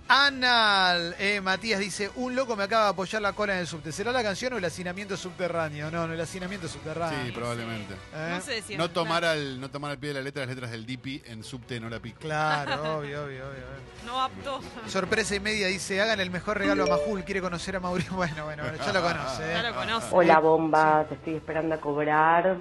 Anal. 0.08 1.14
Eh, 1.18 1.40
Matías 1.42 1.78
dice, 1.80 2.10
un 2.16 2.34
loco 2.34 2.56
me 2.56 2.64
acaba 2.64 2.84
de 2.84 2.90
apoyar 2.90 3.20
la 3.20 3.34
cola 3.34 3.52
en 3.52 3.60
el 3.60 3.66
subte. 3.66 3.92
¿Será 3.92 4.10
la 4.10 4.22
canción 4.22 4.54
o 4.54 4.56
el 4.56 4.64
hacinamiento 4.64 5.18
subterráneo? 5.18 5.90
No, 5.90 6.06
no, 6.06 6.14
el 6.14 6.20
hacinamiento 6.20 6.66
subterráneo. 6.66 7.26
Sí, 7.26 7.32
probablemente. 7.32 7.94
¿Eh? 8.14 8.30
No 8.30 8.40
sé 8.40 8.62
si 8.62 8.72
es 8.72 8.78
No 8.78 8.90
tomar, 8.90 9.24
al, 9.26 9.60
no 9.60 9.70
tomar 9.70 9.90
al 9.90 9.98
pie 9.98 10.08
de 10.08 10.14
la 10.14 10.22
letra 10.22 10.40
las 10.46 10.48
letras 10.48 10.70
del 10.70 10.86
Dipi 10.86 11.22
en 11.26 11.44
subte 11.44 11.78
no 11.78 11.90
la 11.90 12.00
pico. 12.00 12.20
Claro, 12.20 12.72
obvio, 12.98 13.24
obvio, 13.24 13.48
obvio. 13.48 13.48
obvio. 13.48 14.06
No 14.06 14.22
apto. 14.22 14.60
Sorpresa 14.86 15.34
y 15.34 15.40
media 15.40 15.66
dice, 15.66 16.00
hagan 16.00 16.20
el 16.20 16.30
mejor 16.30 16.56
regalo 16.56 16.84
a 16.84 16.86
Majul, 16.86 17.24
quiere 17.24 17.42
conocer 17.42 17.76
a 17.76 17.80
Mauricio. 17.80 18.08
Bueno, 18.18 18.46
bueno, 18.46 18.64
bueno, 18.64 18.78
ya 18.78 18.92
lo 18.92 19.02
conoce. 19.02 19.44
¿eh? 19.44 19.52
Ya 19.52 19.70
lo 19.70 19.74
conoce. 19.76 20.06
Hola, 20.10 20.38
bombas. 20.40 21.12
Estoy 21.12 21.34
esperando 21.34 21.74
a 21.74 21.78
cobrar. 21.80 22.56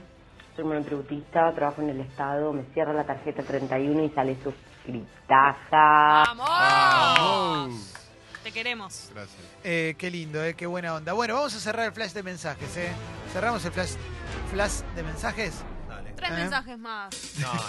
Soy 0.56 0.66
monotributista, 0.66 1.54
trabajo 1.56 1.82
en 1.82 1.89
el 1.92 2.01
Estado. 2.01 2.51
Me 2.51 2.63
cierra 2.74 2.94
la 2.94 3.06
tarjeta 3.06 3.42
31 3.42 4.04
y 4.04 4.10
sale 4.10 4.36
suscritaja. 4.88 6.34
¡Vamos! 6.36 7.94
Te 8.44 8.51
queremos. 8.51 9.10
Gracias. 9.13 9.38
Eh, 9.63 9.96
qué 9.98 10.10
lindo, 10.10 10.44
eh, 10.44 10.53
qué 10.56 10.65
buena 10.65 10.96
onda. 10.96 11.13
Bueno, 11.13 11.34
vamos 11.36 11.53
a 11.53 11.60
cerrar 11.60 11.88
el 11.88 11.91
flash 11.91 12.12
de 12.13 12.24
mensajes, 12.24 12.77
¿eh? 12.77 12.89
Cerramos 13.34 13.63
el 13.65 13.72
flash, 13.74 13.91
flash 14.51 14.79
de 14.96 15.03
mensajes. 15.03 15.53
Dale. 15.89 16.13
Tres 16.13 16.29
¿Eh? 16.29 16.34
mensajes 16.34 16.79
más. 16.79 17.13
No, 17.39 17.53
no. 17.53 17.62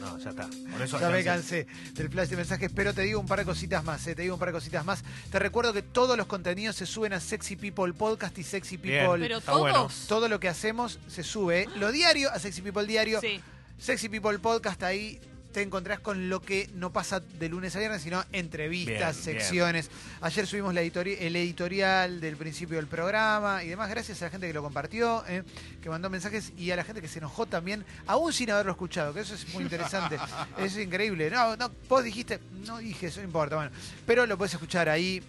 No, 0.00 0.18
ya 0.18 0.30
está. 0.30 0.48
Eso 0.82 0.98
Ya 0.98 1.10
me 1.10 1.22
cansé 1.22 1.68
del 1.92 2.08
flash 2.08 2.28
de 2.30 2.36
mensajes, 2.36 2.72
pero 2.74 2.92
te 2.92 3.02
digo 3.02 3.20
un 3.20 3.26
par 3.26 3.38
de 3.38 3.44
cositas 3.44 3.84
más, 3.84 4.04
¿eh? 4.08 4.16
Te 4.16 4.22
digo 4.22 4.34
un 4.34 4.40
par 4.40 4.48
de 4.48 4.54
cositas 4.54 4.84
más. 4.84 5.04
Te 5.30 5.38
recuerdo 5.38 5.72
que 5.72 5.82
todos 5.82 6.16
los 6.16 6.26
contenidos 6.26 6.74
se 6.74 6.86
suben 6.86 7.12
a 7.12 7.20
Sexy 7.20 7.54
People 7.54 7.92
Podcast 7.92 8.36
y 8.36 8.42
Sexy 8.42 8.78
Bien. 8.78 9.06
People. 9.06 9.20
Pero 9.24 9.40
todos. 9.40 10.06
Todo 10.08 10.28
lo 10.28 10.40
que 10.40 10.48
hacemos 10.48 10.98
se 11.06 11.22
sube. 11.22 11.68
Lo 11.76 11.92
diario 11.92 12.32
a 12.32 12.40
Sexy 12.40 12.62
People 12.62 12.84
Diario. 12.84 13.20
Sí. 13.20 13.40
Sexy 13.82 14.08
People 14.08 14.38
Podcast, 14.38 14.80
ahí 14.84 15.18
te 15.52 15.60
encontrás 15.60 15.98
con 15.98 16.28
lo 16.30 16.40
que 16.40 16.70
no 16.76 16.92
pasa 16.92 17.18
de 17.20 17.48
lunes 17.48 17.74
a 17.76 17.80
viernes, 17.80 18.00
sino 18.00 18.24
entrevistas, 18.32 19.16
Bien, 19.16 19.34
bien. 19.34 19.40
secciones. 19.40 19.90
Ayer 20.20 20.46
subimos 20.46 20.72
la 20.72 20.82
editori- 20.82 21.16
el 21.18 21.34
editorial 21.36 22.20
del 22.20 22.36
principio 22.36 22.76
del 22.76 22.86
programa 22.86 23.62
y 23.64 23.68
demás, 23.68 23.90
gracias 23.90 24.22
a 24.22 24.26
la 24.26 24.30
gente 24.30 24.46
que 24.46 24.52
lo 24.54 24.62
compartió, 24.62 25.24
eh, 25.28 25.42
que 25.82 25.90
mandó 25.90 26.08
mensajes 26.08 26.52
y 26.56 26.70
a 26.70 26.76
la 26.76 26.84
gente 26.84 27.02
que 27.02 27.08
se 27.08 27.18
enojó 27.18 27.44
también, 27.46 27.84
aún 28.06 28.32
sin 28.32 28.50
haberlo 28.52 28.70
escuchado, 28.72 29.12
que 29.12 29.20
eso 29.20 29.34
es 29.34 29.52
muy 29.52 29.64
interesante. 29.64 30.14
eso 30.14 30.24
es 30.58 30.78
increíble. 30.78 31.28
No, 31.28 31.56
no, 31.56 31.70
vos 31.88 32.04
dijiste, 32.04 32.38
no 32.64 32.78
dije, 32.78 33.08
eso 33.08 33.20
no 33.20 33.26
importa, 33.26 33.56
bueno. 33.56 33.72
Pero 34.06 34.26
lo 34.26 34.38
puedes 34.38 34.54
escuchar 34.54 34.88
ahí. 34.88 35.20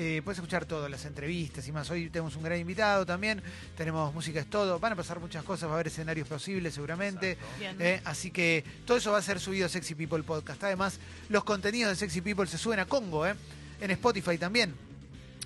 Eh, 0.00 0.22
puedes 0.22 0.38
escuchar 0.38 0.64
todo, 0.64 0.88
las 0.88 1.04
entrevistas 1.06 1.66
y 1.66 1.72
más. 1.72 1.90
Hoy 1.90 2.08
tenemos 2.08 2.36
un 2.36 2.44
gran 2.44 2.56
invitado 2.56 3.04
también. 3.04 3.42
Tenemos 3.76 4.14
música 4.14 4.38
es 4.38 4.48
todo. 4.48 4.78
Van 4.78 4.92
a 4.92 4.96
pasar 4.96 5.18
muchas 5.18 5.42
cosas, 5.42 5.68
va 5.68 5.72
a 5.72 5.74
haber 5.74 5.88
escenarios 5.88 6.28
posibles 6.28 6.72
seguramente. 6.72 7.36
Bien. 7.58 7.76
Eh, 7.80 8.00
así 8.04 8.30
que 8.30 8.62
todo 8.86 8.98
eso 8.98 9.10
va 9.10 9.18
a 9.18 9.22
ser 9.22 9.40
subido 9.40 9.66
a 9.66 9.68
Sexy 9.68 9.96
People 9.96 10.22
Podcast. 10.22 10.62
Además, 10.62 11.00
los 11.28 11.42
contenidos 11.42 11.90
de 11.90 11.96
Sexy 11.96 12.20
People 12.20 12.46
se 12.46 12.58
suben 12.58 12.78
a 12.78 12.86
Congo, 12.86 13.26
¿eh? 13.26 13.34
En 13.80 13.90
Spotify 13.90 14.38
también. 14.38 14.72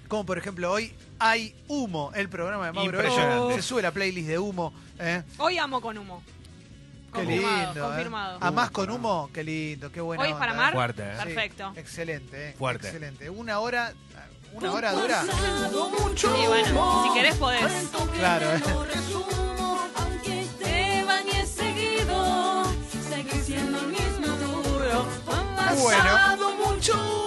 Como 0.06 0.26
por 0.26 0.37
ejemplo 0.37 0.71
hoy 0.71 0.92
hay 1.18 1.54
Humo, 1.68 2.12
el 2.14 2.28
programa 2.28 2.66
de 2.66 2.73
Mauro. 2.73 2.99
Impresionante. 2.99 3.54
Se 3.54 3.62
sube 3.62 3.80
la 3.80 3.90
playlist 3.90 4.28
de 4.28 4.38
Humo. 4.38 4.75
¿eh? 4.99 5.23
Hoy 5.38 5.56
amo 5.56 5.80
con 5.80 5.97
humo. 5.97 6.23
Qué 7.12 7.18
Confirmado, 7.21 7.64
lindo. 7.66 7.80
¿eh? 7.80 7.88
confirmado. 7.88 8.38
¿Amás 8.40 8.71
con 8.71 8.90
humo? 8.90 9.28
Qué 9.35 9.44
lindo, 9.44 9.92
qué 9.92 10.00
bueno. 10.00 10.23
Hoy 10.23 10.30
es 10.30 10.35
para 10.35 10.52
amar. 10.52 10.73
Fuerte, 10.73 11.02
¿eh? 11.02 11.16
Perfecto. 11.23 11.73
Excelente, 11.76 12.50
¿eh? 12.50 12.54
Fuerte. 12.59 12.87
Excelente. 12.88 13.28
Una 13.28 13.59
hora, 13.59 13.92
una 14.54 14.73
hora 14.73 14.92
dura. 14.92 15.25
Y 15.25 16.47
bueno, 16.47 17.04
si 17.04 17.14
querés 17.14 17.37
podés. 17.37 17.88
Claro, 18.18 18.52
¿eh? 18.52 18.62
Aunque 19.97 20.47
te 20.59 21.04
bañes 21.04 21.49
seguido, 21.49 22.64
seguís 23.09 23.44
siendo 23.47 23.78
el 23.78 23.88
mismo 23.88 24.26
duro. 24.26 25.06
Bueno. 25.80 26.12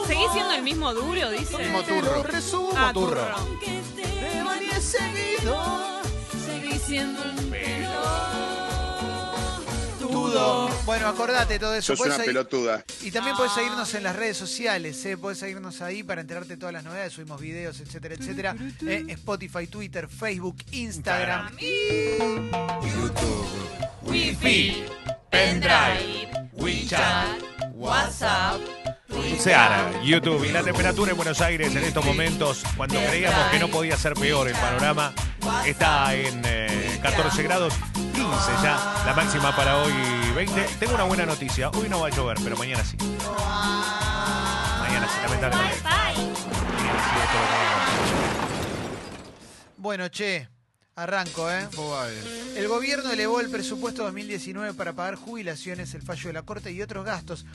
¿Seguís 0.08 0.32
siendo 0.34 0.54
el 0.54 0.64
mismo 0.64 0.94
duro, 0.94 1.30
dice? 1.32 1.58
Mismo 1.58 1.82
turro. 1.84 2.24
Ah, 2.78 2.92
turro. 2.94 3.22
Aunque 3.38 3.82
te 3.96 4.44
bañes 4.44 4.84
seguido, 4.84 6.02
seguís 6.46 6.82
siendo 6.82 7.24
el 7.24 7.34
mismo 7.34 7.85
Bueno, 10.96 11.10
acordate 11.10 11.60
todo 11.60 11.76
eso. 11.76 11.88
Sos 11.88 11.98
Podés 11.98 12.14
una 12.16 12.24
seguir- 12.24 12.30
pelotuda. 12.36 12.86
Y 13.02 13.12
también 13.12 13.36
puedes 13.36 13.52
seguirnos 13.52 13.94
en 13.96 14.04
las 14.04 14.16
redes 14.16 14.38
sociales, 14.38 15.06
¿eh? 15.06 15.18
Puedes 15.18 15.40
seguirnos 15.40 15.82
ahí 15.82 16.04
para 16.04 16.22
enterarte 16.22 16.50
de 16.54 16.58
todas 16.58 16.72
las 16.72 16.86
novedades. 16.86 17.12
Subimos 17.12 17.42
videos, 17.42 17.82
etcétera, 17.82 18.16
etcétera. 18.16 18.56
¿eh? 18.88 19.04
Spotify, 19.10 19.68
Twitter, 19.68 20.08
Facebook, 20.08 20.56
Instagram. 20.72 21.50
Wi-Fi, 24.04 24.86
pendrive, 25.30 26.30
WeChat, 26.54 27.42
WhatsApp, 27.74 28.62
Seara, 29.38 29.92
YouTube 30.02 30.46
y 30.46 30.52
la 30.54 30.64
temperatura 30.64 31.12
en 31.12 31.18
Buenos 31.18 31.42
Aires 31.42 31.76
en 31.76 31.84
estos 31.84 32.06
momentos, 32.06 32.64
cuando 32.78 32.96
creíamos 33.06 33.52
que 33.52 33.60
no 33.60 33.68
podía 33.68 33.98
ser 33.98 34.14
peor 34.14 34.48
el 34.48 34.54
panorama, 34.56 35.14
está 35.66 36.14
en 36.16 36.42
eh, 36.46 37.00
14 37.02 37.44
grados, 37.44 37.74
15 37.94 38.24
ya, 38.64 39.04
la 39.06 39.14
máxima 39.14 39.54
para 39.56 39.78
hoy 39.80 39.92
20. 40.36 40.66
Tengo 40.80 40.96
una 40.96 41.04
buena 41.06 41.26
noticia, 41.26 41.70
hoy 41.70 41.88
no 41.88 42.02
va 42.02 42.08
a 42.08 42.10
llover, 42.10 42.38
pero 42.44 42.58
mañana 42.58 42.84
sí. 42.84 42.98
Mañana 42.98 45.08
sí, 45.08 45.20
lamentablemente. 45.24 45.82
Mañana 45.82 46.14
sí, 46.14 46.28
esto 47.24 47.40
lo 47.40 47.46
tenemos. 47.48 47.80
Bueno, 49.78 50.10
che, 50.10 50.50
arranco, 50.96 51.52
¿eh? 51.52 51.68
El 52.56 52.70
gobierno 52.70 53.12
elevó 53.12 53.42
el 53.42 53.50
presupuesto 53.50 54.04
2019 54.04 54.74
para 54.76 54.94
pagar 54.94 55.16
jubilaciones, 55.16 55.94
el 55.94 56.02
fallo 56.02 56.28
de 56.30 56.34
la 56.34 56.44
Corte 56.44 56.72
y 56.72 56.82
otros 56.82 57.06
gastos. 57.06 57.46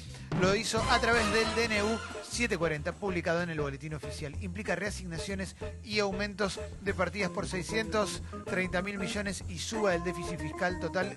Lo 0.43 0.55
hizo 0.55 0.79
a 0.91 1.01
través 1.01 1.25
del 1.33 1.47
DNU 1.55 1.99
740, 2.23 2.93
publicado 2.97 3.41
en 3.41 3.49
el 3.49 3.61
boletín 3.61 3.95
oficial. 3.95 4.37
Implica 4.43 4.77
reasignaciones 4.77 5.57
y 5.83 6.01
aumentos 6.01 6.61
de 6.83 6.93
partidas 6.93 7.31
por 7.31 7.47
630 7.47 8.83
mil 8.83 8.99
millones 8.99 9.43
y 9.49 9.59
suba 9.59 9.95
el 9.95 10.05
déficit 10.05 10.39
fiscal 10.39 10.79
total 10.79 11.17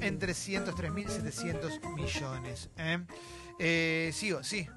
en 0.00 0.18
303 0.20 0.92
mil 0.92 1.08
700 1.08 1.80
millones. 1.96 2.70
¿eh? 2.76 3.04
Eh, 3.58 4.10
sigo, 4.14 4.44
sí. 4.44 4.68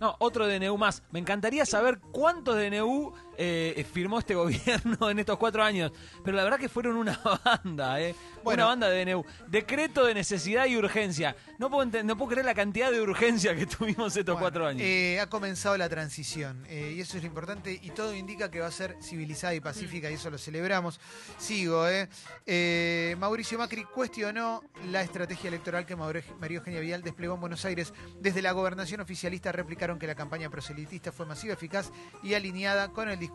No, 0.00 0.16
otro 0.18 0.48
DNU 0.48 0.76
más. 0.78 1.04
Me 1.12 1.20
encantaría 1.20 1.64
saber 1.64 2.00
cuántos 2.00 2.56
DNU 2.56 3.12
eh, 3.44 3.86
firmó 3.92 4.18
este 4.18 4.34
gobierno 4.42 5.10
en 5.10 5.18
estos 5.18 5.38
cuatro 5.38 5.62
años. 5.62 5.92
Pero 6.24 6.36
la 6.36 6.44
verdad 6.44 6.58
que 6.58 6.68
fueron 6.68 6.96
una 6.96 7.18
banda, 7.44 8.00
¿eh? 8.00 8.14
Bueno. 8.44 8.64
una 8.64 8.66
banda 8.70 8.88
de 8.88 9.04
DNU. 9.04 9.24
Decreto 9.48 10.04
de 10.04 10.14
necesidad 10.14 10.66
y 10.66 10.76
urgencia. 10.76 11.36
No 11.58 11.70
puedo, 11.70 12.02
no 12.04 12.16
puedo 12.16 12.30
creer 12.30 12.46
la 12.46 12.54
cantidad 12.54 12.90
de 12.90 13.00
urgencia 13.00 13.54
que 13.54 13.66
tuvimos 13.76 14.16
estos 14.16 14.34
Bueno, 14.34 14.40
cuatro 14.40 14.66
años. 14.66 14.82
eh, 14.82 15.20
ha 15.20 15.28
comenzado 15.28 15.76
la 15.76 15.88
transición 15.88 16.64
eh, 16.68 16.94
y 16.96 17.00
eso 17.00 17.16
es 17.16 17.22
lo 17.22 17.28
importante 17.28 17.78
y 17.82 17.90
todo 17.90 18.14
indica 18.14 18.50
que 18.50 18.60
va 18.60 18.66
a 18.66 18.70
ser 18.72 18.96
civilizada 19.02 19.54
y 19.54 19.60
pacífica 19.60 20.10
y 20.10 20.14
eso 20.14 20.30
lo 20.30 20.38
celebramos. 20.38 21.00
Sigo, 21.38 21.88
¿eh? 21.88 22.08
Eh, 22.46 23.16
Mauricio 23.18 23.58
Macri 23.58 23.84
cuestionó 23.84 24.62
la 24.90 25.02
estrategia 25.02 25.48
electoral 25.48 25.86
que 25.86 25.96
María 25.96 26.22
Eugenia 26.58 26.80
Vidal 26.80 27.02
desplegó 27.02 27.34
en 27.34 27.40
Buenos 27.40 27.64
Aires. 27.64 27.92
Desde 28.20 28.42
la 28.42 28.52
gobernación 28.52 29.00
oficialista 29.00 29.52
replicaron 29.52 29.98
que 29.98 30.06
la 30.06 30.14
campaña 30.14 30.50
proselitista 30.50 31.12
fue 31.12 31.26
masiva, 31.26 31.54
eficaz 31.54 31.90
y 32.22 32.34
alineada 32.34 32.88
con 32.88 33.08
el 33.08 33.18
discurso 33.18 33.31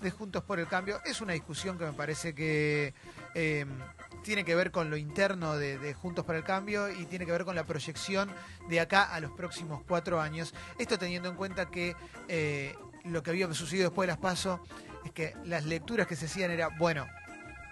de 0.00 0.10
Juntos 0.10 0.42
por 0.42 0.58
el 0.58 0.66
Cambio. 0.66 1.00
Es 1.04 1.20
una 1.20 1.32
discusión 1.32 1.78
que 1.78 1.84
me 1.84 1.92
parece 1.92 2.34
que... 2.34 2.94
eh, 3.34 3.66
tiene 4.22 4.44
que 4.44 4.54
ver 4.54 4.70
con 4.70 4.90
lo 4.90 4.96
interno 4.96 5.56
de, 5.56 5.94
Juntos 5.94 6.24
para 6.24 6.38
el 6.38 6.44
Cambio 6.44 6.90
y 6.90 7.06
tiene 7.06 7.26
que 7.26 7.32
ver 7.32 7.44
con 7.44 7.56
la 7.56 7.64
proyección 7.64 8.30
de 8.68 8.80
acá 8.80 9.04
a 9.04 9.20
los 9.20 9.30
próximos 9.32 9.82
cuatro 9.86 10.20
años. 10.20 10.54
Esto 10.78 10.98
teniendo 10.98 11.28
en 11.28 11.36
cuenta 11.36 11.70
que 11.70 11.96
eh, 12.28 12.74
lo 13.04 13.22
que 13.22 13.30
había 13.30 13.52
sucedido 13.54 13.88
después 13.88 14.06
de 14.06 14.12
las 14.12 14.18
PASO 14.18 14.60
es 15.04 15.12
que 15.12 15.34
las 15.44 15.64
lecturas 15.64 16.06
que 16.06 16.16
se 16.16 16.26
hacían 16.26 16.50
era, 16.50 16.68
bueno, 16.78 17.06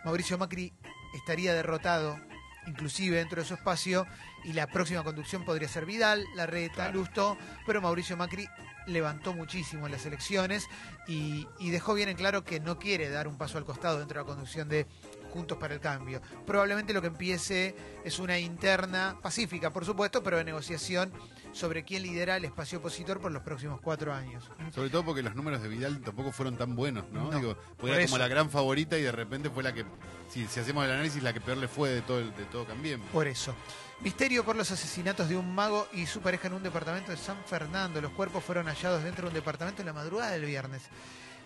Mauricio 0.05 0.39
Macri 0.39 0.73
estaría 1.15 1.53
derrotado, 1.53 2.19
inclusive 2.67 3.17
dentro 3.17 3.41
de 3.41 3.49
su 3.49 3.55
espacio, 3.55 4.07
y 4.45 4.53
la 4.53 4.67
próxima 4.67 5.03
conducción 5.03 5.45
podría 5.45 5.69
ser 5.69 5.87
Vidal, 5.87 6.25
Larreta, 6.35 6.91
Lusto, 6.91 7.37
pero 7.67 7.81
Mauricio 7.81 8.17
Macri 8.17 8.49
levantó 8.87 9.35
muchísimo 9.35 9.87
en 9.87 9.93
las 9.93 10.07
elecciones 10.07 10.69
y, 11.09 11.49
y 11.59 11.71
dejó 11.71 11.95
bien 11.95 12.09
en 12.09 12.17
claro 12.17 12.45
que 12.45 12.61
no 12.61 12.79
quiere 12.79 13.09
dar 13.09 13.27
un 13.27 13.37
paso 13.37 13.59
al 13.59 13.65
costado 13.65 13.99
dentro 13.99 14.19
de 14.19 14.25
la 14.25 14.33
conducción 14.33 14.69
de 14.69 14.87
Juntos 15.33 15.59
para 15.59 15.75
el 15.75 15.81
Cambio. 15.81 16.23
Probablemente 16.47 16.93
lo 16.93 17.01
que 17.01 17.09
empiece 17.09 17.75
es 18.05 18.19
una 18.19 18.39
interna, 18.39 19.19
pacífica 19.21 19.71
por 19.71 19.85
supuesto, 19.85 20.23
pero 20.23 20.39
de 20.39 20.45
negociación 20.45 21.13
sobre 21.57 21.85
quién 21.85 22.03
lidera 22.03 22.37
el 22.37 22.45
espacio 22.45 22.79
opositor 22.79 23.19
por 23.19 23.33
los 23.33 23.43
próximos 23.43 23.81
cuatro 23.81 24.13
años. 24.13 24.45
Sobre 24.75 24.91
todo 24.91 25.05
porque 25.05 25.23
los 25.23 25.35
números 25.35 25.63
de 25.63 25.69
Vidal 25.69 26.01
tampoco 26.03 26.31
fueron 26.31 26.57
tan 26.57 26.77
buenos, 26.77 27.11
¿no? 27.11 27.31
No, 27.31 27.39
Digo, 27.39 27.57
era 27.85 28.05
como 28.05 28.19
la 28.19 28.29
gran 28.29 28.51
favorita 28.51 28.99
y 28.99 29.03
de 29.03 29.13
repente 29.13 29.49
fue 29.49 29.63
la 29.63 29.73
que, 29.73 29.85
si, 30.29 30.47
si 30.47 30.61
hacemos 30.61 30.85
el 30.85 30.91
análisis, 30.91 31.23
la 31.23 31.33
que 31.33 31.41
peor 31.41 31.57
le 31.57 31.67
fue 31.67 31.89
de 31.89 32.03
todo, 32.03 32.19
de 32.19 32.45
todo 32.53 32.67
Cambiemos. 32.67 33.09
Por 33.09 33.27
eso. 33.27 33.55
Misterio 34.01 34.45
por 34.45 34.55
los 34.55 34.71
asesinatos 34.71 35.31
de 35.31 35.37
un 35.37 35.55
mago 35.55 35.89
y 35.95 36.05
su 36.05 36.21
pareja 36.21 36.49
en 36.49 36.55
un 36.55 36.63
departamento 36.63 37.11
de 37.11 37.17
San 37.17 37.39
Fernando. 37.47 38.03
Los 38.03 38.13
cuerpos 38.13 38.45
fueron 38.45 38.67
hallados 38.67 39.03
dentro 39.03 39.23
de 39.23 39.29
un 39.29 39.35
departamento 39.35 39.81
en 39.81 39.87
la 39.87 39.95
madrugada 39.95 40.33
del 40.33 40.45
viernes. 40.45 40.83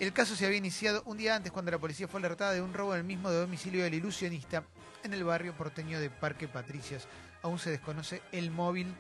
El 0.01 0.13
caso 0.13 0.35
se 0.35 0.47
había 0.47 0.59
iniciado 0.59 1.03
un 1.05 1.19
día 1.19 1.37
antes 1.37 1.53
cuando 1.53 1.71
la 1.71 1.79
policía 1.79 2.09
fue 2.09 2.19
alertada 2.19 2.53
de 2.53 2.63
un 2.63 2.75
robo 2.75 2.95
en 2.95 3.01
el 3.01 3.05
mismo 3.07 3.31
domicilio 3.31 3.85
del 3.85 3.95
ilusionista 3.95 4.65
en 5.05 5.15
el 5.15 5.23
barrio 5.23 5.55
porteño 5.55 6.01
de 6.01 6.11
Parque 6.11 6.49
Patricios. 6.49 7.07
Aún 7.43 7.59
se 7.61 7.71
desconoce 7.71 8.23
el 8.33 8.51
móvil 8.51 8.93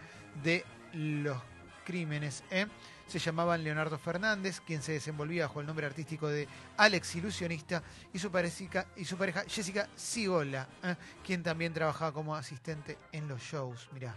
de 0.44 0.64
los 0.92 1.38
crímenes. 1.84 2.42
¿eh? 2.50 2.66
Se 3.06 3.18
llamaban 3.18 3.64
Leonardo 3.64 3.98
Fernández, 3.98 4.60
quien 4.60 4.82
se 4.82 4.92
desenvolvía 4.92 5.46
bajo 5.46 5.60
el 5.60 5.66
nombre 5.66 5.86
artístico 5.86 6.28
de 6.28 6.46
Alex 6.76 7.16
Ilusionista, 7.16 7.82
y 8.12 8.18
su 8.18 8.30
pareja, 8.30 8.86
y 8.96 9.04
su 9.04 9.16
pareja 9.16 9.42
Jessica 9.48 9.88
Sigola, 9.96 10.68
¿eh? 10.82 10.94
quien 11.24 11.42
también 11.42 11.72
trabajaba 11.72 12.12
como 12.12 12.36
asistente 12.36 12.98
en 13.10 13.26
los 13.26 13.40
shows. 13.42 13.88
Mirá, 13.92 14.14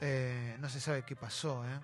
eh, 0.00 0.56
no 0.60 0.68
se 0.68 0.80
sabe 0.80 1.02
qué 1.02 1.14
pasó. 1.14 1.64
¿eh? 1.66 1.78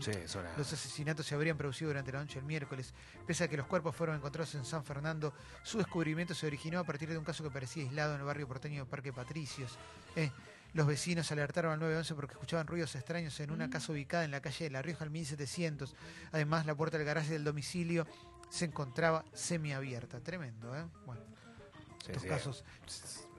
Sí, 0.00 0.12
Los 0.56 0.72
asesinatos 0.72 1.26
se 1.26 1.34
habrían 1.34 1.56
producido 1.56 1.90
durante 1.90 2.12
la 2.12 2.20
noche 2.20 2.36
del 2.36 2.44
miércoles. 2.44 2.94
Pese 3.26 3.44
a 3.44 3.48
que 3.48 3.56
los 3.56 3.66
cuerpos 3.66 3.96
fueron 3.96 4.16
encontrados 4.16 4.54
en 4.54 4.64
San 4.64 4.84
Fernando, 4.84 5.34
su 5.62 5.78
descubrimiento 5.78 6.34
se 6.34 6.46
originó 6.46 6.78
a 6.78 6.84
partir 6.84 7.08
de 7.08 7.18
un 7.18 7.24
caso 7.24 7.42
que 7.42 7.50
parecía 7.50 7.82
aislado 7.82 8.14
en 8.14 8.20
el 8.20 8.26
barrio 8.26 8.46
porteño 8.46 8.84
de 8.84 8.90
Parque 8.90 9.12
Patricios. 9.12 9.76
Eh, 10.14 10.30
los 10.74 10.86
vecinos 10.86 11.30
alertaron 11.32 11.72
al 11.72 11.78
911 11.80 12.14
porque 12.14 12.32
escuchaban 12.34 12.66
ruidos 12.66 12.94
extraños 12.94 13.38
en 13.40 13.50
una 13.50 13.70
casa 13.70 13.92
ubicada 13.92 14.24
en 14.24 14.30
la 14.30 14.40
calle 14.40 14.64
de 14.64 14.70
La 14.70 14.82
Rioja 14.82 15.04
al 15.04 15.10
1700. 15.10 15.94
Además, 16.32 16.66
la 16.66 16.74
puerta 16.74 16.98
del 16.98 17.06
garaje 17.06 17.32
del 17.32 17.44
domicilio 17.44 18.06
se 18.50 18.66
encontraba 18.66 19.24
semiabierta. 19.32 20.20
Tremendo, 20.20 20.76
¿eh? 20.76 20.84
Bueno, 21.06 21.22
Sí, 22.04 22.12
estos 22.12 22.22
sí. 22.22 22.28
casos. 22.28 22.64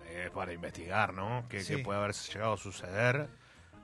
Eh, 0.07 0.29
para 0.33 0.53
investigar, 0.53 1.13
¿no? 1.13 1.45
¿Qué, 1.49 1.61
Sí. 1.63 1.75
qué 1.77 1.83
puede 1.83 1.99
haber 1.99 2.13
llegado 2.13 2.53
a 2.53 2.57
suceder? 2.57 3.29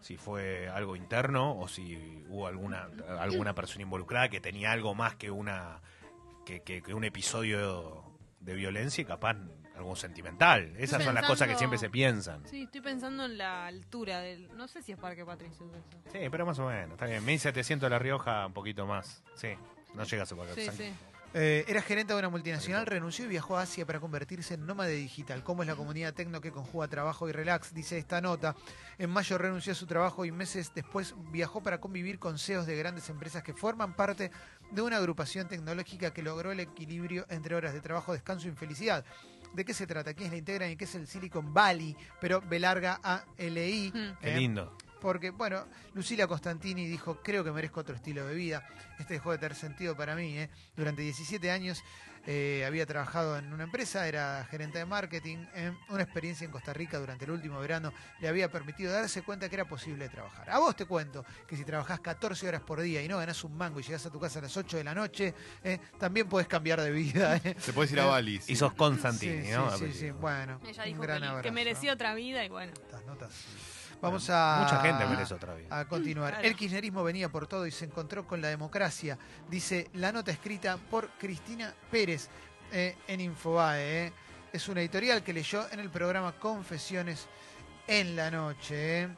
Si 0.01 0.17
fue 0.17 0.67
algo 0.69 0.95
interno 0.95 1.57
o 1.59 1.67
si 1.67 2.23
hubo 2.29 2.45
alguna 2.47 2.89
alguna 3.19 3.55
persona 3.55 3.83
involucrada 3.83 4.29
que 4.29 4.39
tenía 4.41 4.71
algo 4.71 4.93
más 4.95 5.15
que 5.15 5.31
una 5.31 5.81
que, 6.45 6.61
que- 6.61 6.81
que 6.83 6.93
un 6.93 7.03
episodio 7.03 8.03
de 8.39 8.53
violencia 8.53 9.01
y 9.01 9.05
capaz 9.05 9.35
algo 9.75 9.95
sentimental. 9.95 10.73
Esas 10.77 11.03
son 11.03 11.15
las 11.15 11.25
cosas 11.25 11.47
que 11.47 11.55
siempre 11.55 11.77
se 11.77 11.89
piensan. 11.89 12.43
Sí, 12.47 12.63
estoy 12.63 12.81
pensando 12.81 13.25
en 13.25 13.37
la 13.37 13.67
altura 13.67 14.21
del. 14.21 14.55
No 14.55 14.67
sé 14.67 14.81
si 14.81 14.91
es 14.91 14.97
Parque 14.97 15.25
Patricio 15.25 15.65
eso. 15.67 16.11
Sí, 16.11 16.19
pero 16.29 16.45
más 16.45 16.59
o 16.59 16.67
menos. 16.67 16.91
Está 16.91 17.05
bien. 17.05 17.23
1700 17.25 17.85
de 17.85 17.89
La 17.89 17.99
Rioja, 17.99 18.45
un 18.45 18.53
poquito 18.53 18.85
más. 18.85 19.23
Sí, 19.35 19.49
no 19.93 20.03
llega 20.03 20.23
a 20.23 20.25
ser 20.25 20.37
Sí, 20.55 20.69
sí. 20.71 20.93
Eh, 21.37 21.65
era 21.67 21.81
gerente 21.81 22.13
de 22.13 22.19
una 22.19 22.29
multinacional, 22.29 22.85
renunció 22.85 23.25
y 23.25 23.27
viajó 23.27 23.57
a 23.57 23.63
Asia 23.63 23.85
para 23.85 23.99
convertirse 23.99 24.53
en 24.53 24.65
nómade 24.65 24.93
digital. 24.93 25.43
¿Cómo 25.43 25.63
es 25.63 25.67
la 25.67 25.75
comunidad 25.75 26.13
tecno 26.13 26.39
que 26.39 26.49
conjuga 26.49 26.87
trabajo 26.87 27.27
y 27.27 27.33
relax? 27.33 27.73
Dice 27.73 27.97
esta 27.97 28.21
nota. 28.21 28.55
En 28.97 29.09
mayo 29.09 29.37
renunció 29.37 29.73
a 29.73 29.75
su 29.75 29.85
trabajo 29.85 30.23
y 30.23 30.31
meses 30.31 30.71
después 30.73 31.13
viajó 31.33 31.61
para 31.61 31.81
convivir 31.81 32.19
con 32.19 32.39
CEOs 32.39 32.65
de 32.67 32.77
grandes 32.77 33.09
empresas 33.09 33.43
que 33.43 33.51
forman 33.51 33.97
parte 33.97 34.31
de 34.71 34.81
una 34.81 34.95
agrupación 34.95 35.49
tecnológica 35.49 36.13
que 36.13 36.23
logró 36.23 36.53
el 36.53 36.61
equilibrio 36.61 37.25
entre 37.27 37.55
horas 37.55 37.73
de 37.73 37.81
trabajo, 37.81 38.13
descanso 38.13 38.47
y 38.47 38.51
felicidad. 38.51 39.03
¿De 39.55 39.63
qué 39.65 39.73
se 39.73 39.87
trata? 39.87 40.13
¿Quiénes 40.13 40.31
la 40.33 40.37
integran 40.37 40.69
y 40.71 40.75
qué 40.75 40.83
es 40.83 40.95
el 40.95 41.07
Silicon 41.07 41.53
Valley? 41.53 41.95
Pero 42.19 42.41
B 42.41 42.59
larga 42.59 42.99
A 43.03 43.23
L 43.37 43.69
I. 43.69 43.91
Qué 44.21 44.33
Eh, 44.33 44.37
lindo. 44.37 44.75
porque, 45.01 45.29
bueno, 45.29 45.65
Lucila 45.93 46.27
Costantini 46.27 46.87
dijo, 46.87 47.21
creo 47.23 47.43
que 47.43 47.51
merezco 47.51 47.79
otro 47.79 47.95
estilo 47.95 48.25
de 48.25 48.35
vida. 48.35 48.67
Este 48.99 49.13
dejó 49.15 49.31
de 49.31 49.37
tener 49.37 49.55
sentido 49.55 49.95
para 49.95 50.15
mí. 50.15 50.37
¿eh? 50.37 50.49
Durante 50.75 51.01
17 51.03 51.51
años 51.51 51.83
eh, 52.27 52.63
había 52.65 52.85
trabajado 52.85 53.37
en 53.37 53.51
una 53.53 53.63
empresa, 53.63 54.07
era 54.07 54.45
gerente 54.49 54.77
de 54.79 54.85
marketing. 54.85 55.45
Una 55.89 56.03
experiencia 56.03 56.45
en 56.45 56.51
Costa 56.51 56.73
Rica 56.73 56.97
durante 56.97 57.25
el 57.25 57.31
último 57.31 57.59
verano 57.59 57.93
le 58.19 58.27
había 58.27 58.49
permitido 58.51 58.91
darse 58.91 59.21
cuenta 59.21 59.47
que 59.49 59.55
era 59.55 59.65
posible 59.65 60.09
trabajar. 60.09 60.49
A 60.49 60.59
vos 60.59 60.75
te 60.75 60.85
cuento 60.85 61.23
que 61.47 61.55
si 61.55 61.63
trabajás 61.63 61.99
14 61.99 62.47
horas 62.47 62.61
por 62.61 62.81
día 62.81 63.01
y 63.03 63.07
no 63.07 63.17
ganás 63.17 63.43
un 63.43 63.55
mango 63.55 63.79
y 63.79 63.83
llegás 63.83 64.05
a 64.05 64.09
tu 64.11 64.19
casa 64.19 64.39
a 64.39 64.43
las 64.43 64.55
8 64.57 64.77
de 64.77 64.83
la 64.83 64.95
noche, 64.95 65.33
¿eh? 65.63 65.79
también 65.99 66.27
podés 66.27 66.47
cambiar 66.47 66.81
de 66.81 66.91
vida. 66.91 67.35
¿eh? 67.43 67.55
Te 67.63 67.73
puedes 67.73 67.91
ir 67.91 67.99
a 67.99 68.05
Bali. 68.05 68.41
Y 68.47 68.55
sos 68.55 68.73
Constantini, 68.73 69.43
Sí, 69.45 69.51
¿no? 69.51 69.77
sí, 69.77 69.85
sí, 69.91 69.99
sí. 69.99 70.11
Bueno, 70.11 70.59
Ella 70.65 70.83
un 70.83 70.89
dijo 70.89 71.01
gran 71.01 71.19
que, 71.21 71.27
abrazo. 71.27 71.43
que 71.43 71.51
merecía 71.51 71.93
otra 71.93 72.13
vida 72.15 72.43
y 72.43 72.49
bueno. 72.49 72.73
Estas 72.73 73.05
notas. 73.05 73.31
Vamos 74.05 74.29
a. 74.29 74.59
Mucha 74.63 74.81
gente 74.81 75.05
merece 75.05 75.33
otra 75.33 75.53
vida. 75.55 75.79
A 75.79 75.85
continuar. 75.87 76.33
Claro. 76.33 76.47
El 76.47 76.55
kirchnerismo 76.55 77.03
venía 77.03 77.29
por 77.29 77.47
todo 77.47 77.65
y 77.67 77.71
se 77.71 77.85
encontró 77.85 78.25
con 78.25 78.41
la 78.41 78.47
democracia. 78.47 79.17
Dice 79.49 79.89
la 79.93 80.11
nota 80.11 80.31
escrita 80.31 80.77
por 80.77 81.09
Cristina 81.19 81.73
Pérez 81.91 82.29
eh, 82.71 82.95
en 83.07 83.21
Infobae. 83.21 84.07
eh. 84.07 84.13
Es 84.53 84.69
una 84.69 84.79
editorial 84.81 85.21
que 85.23 85.33
leyó 85.33 85.69
en 85.71 85.79
el 85.81 85.89
programa 85.89 86.31
Confesiones 86.39 87.27
en 87.87 88.15
la 88.15 88.31
noche. 88.31 89.03
eh. 89.03 89.09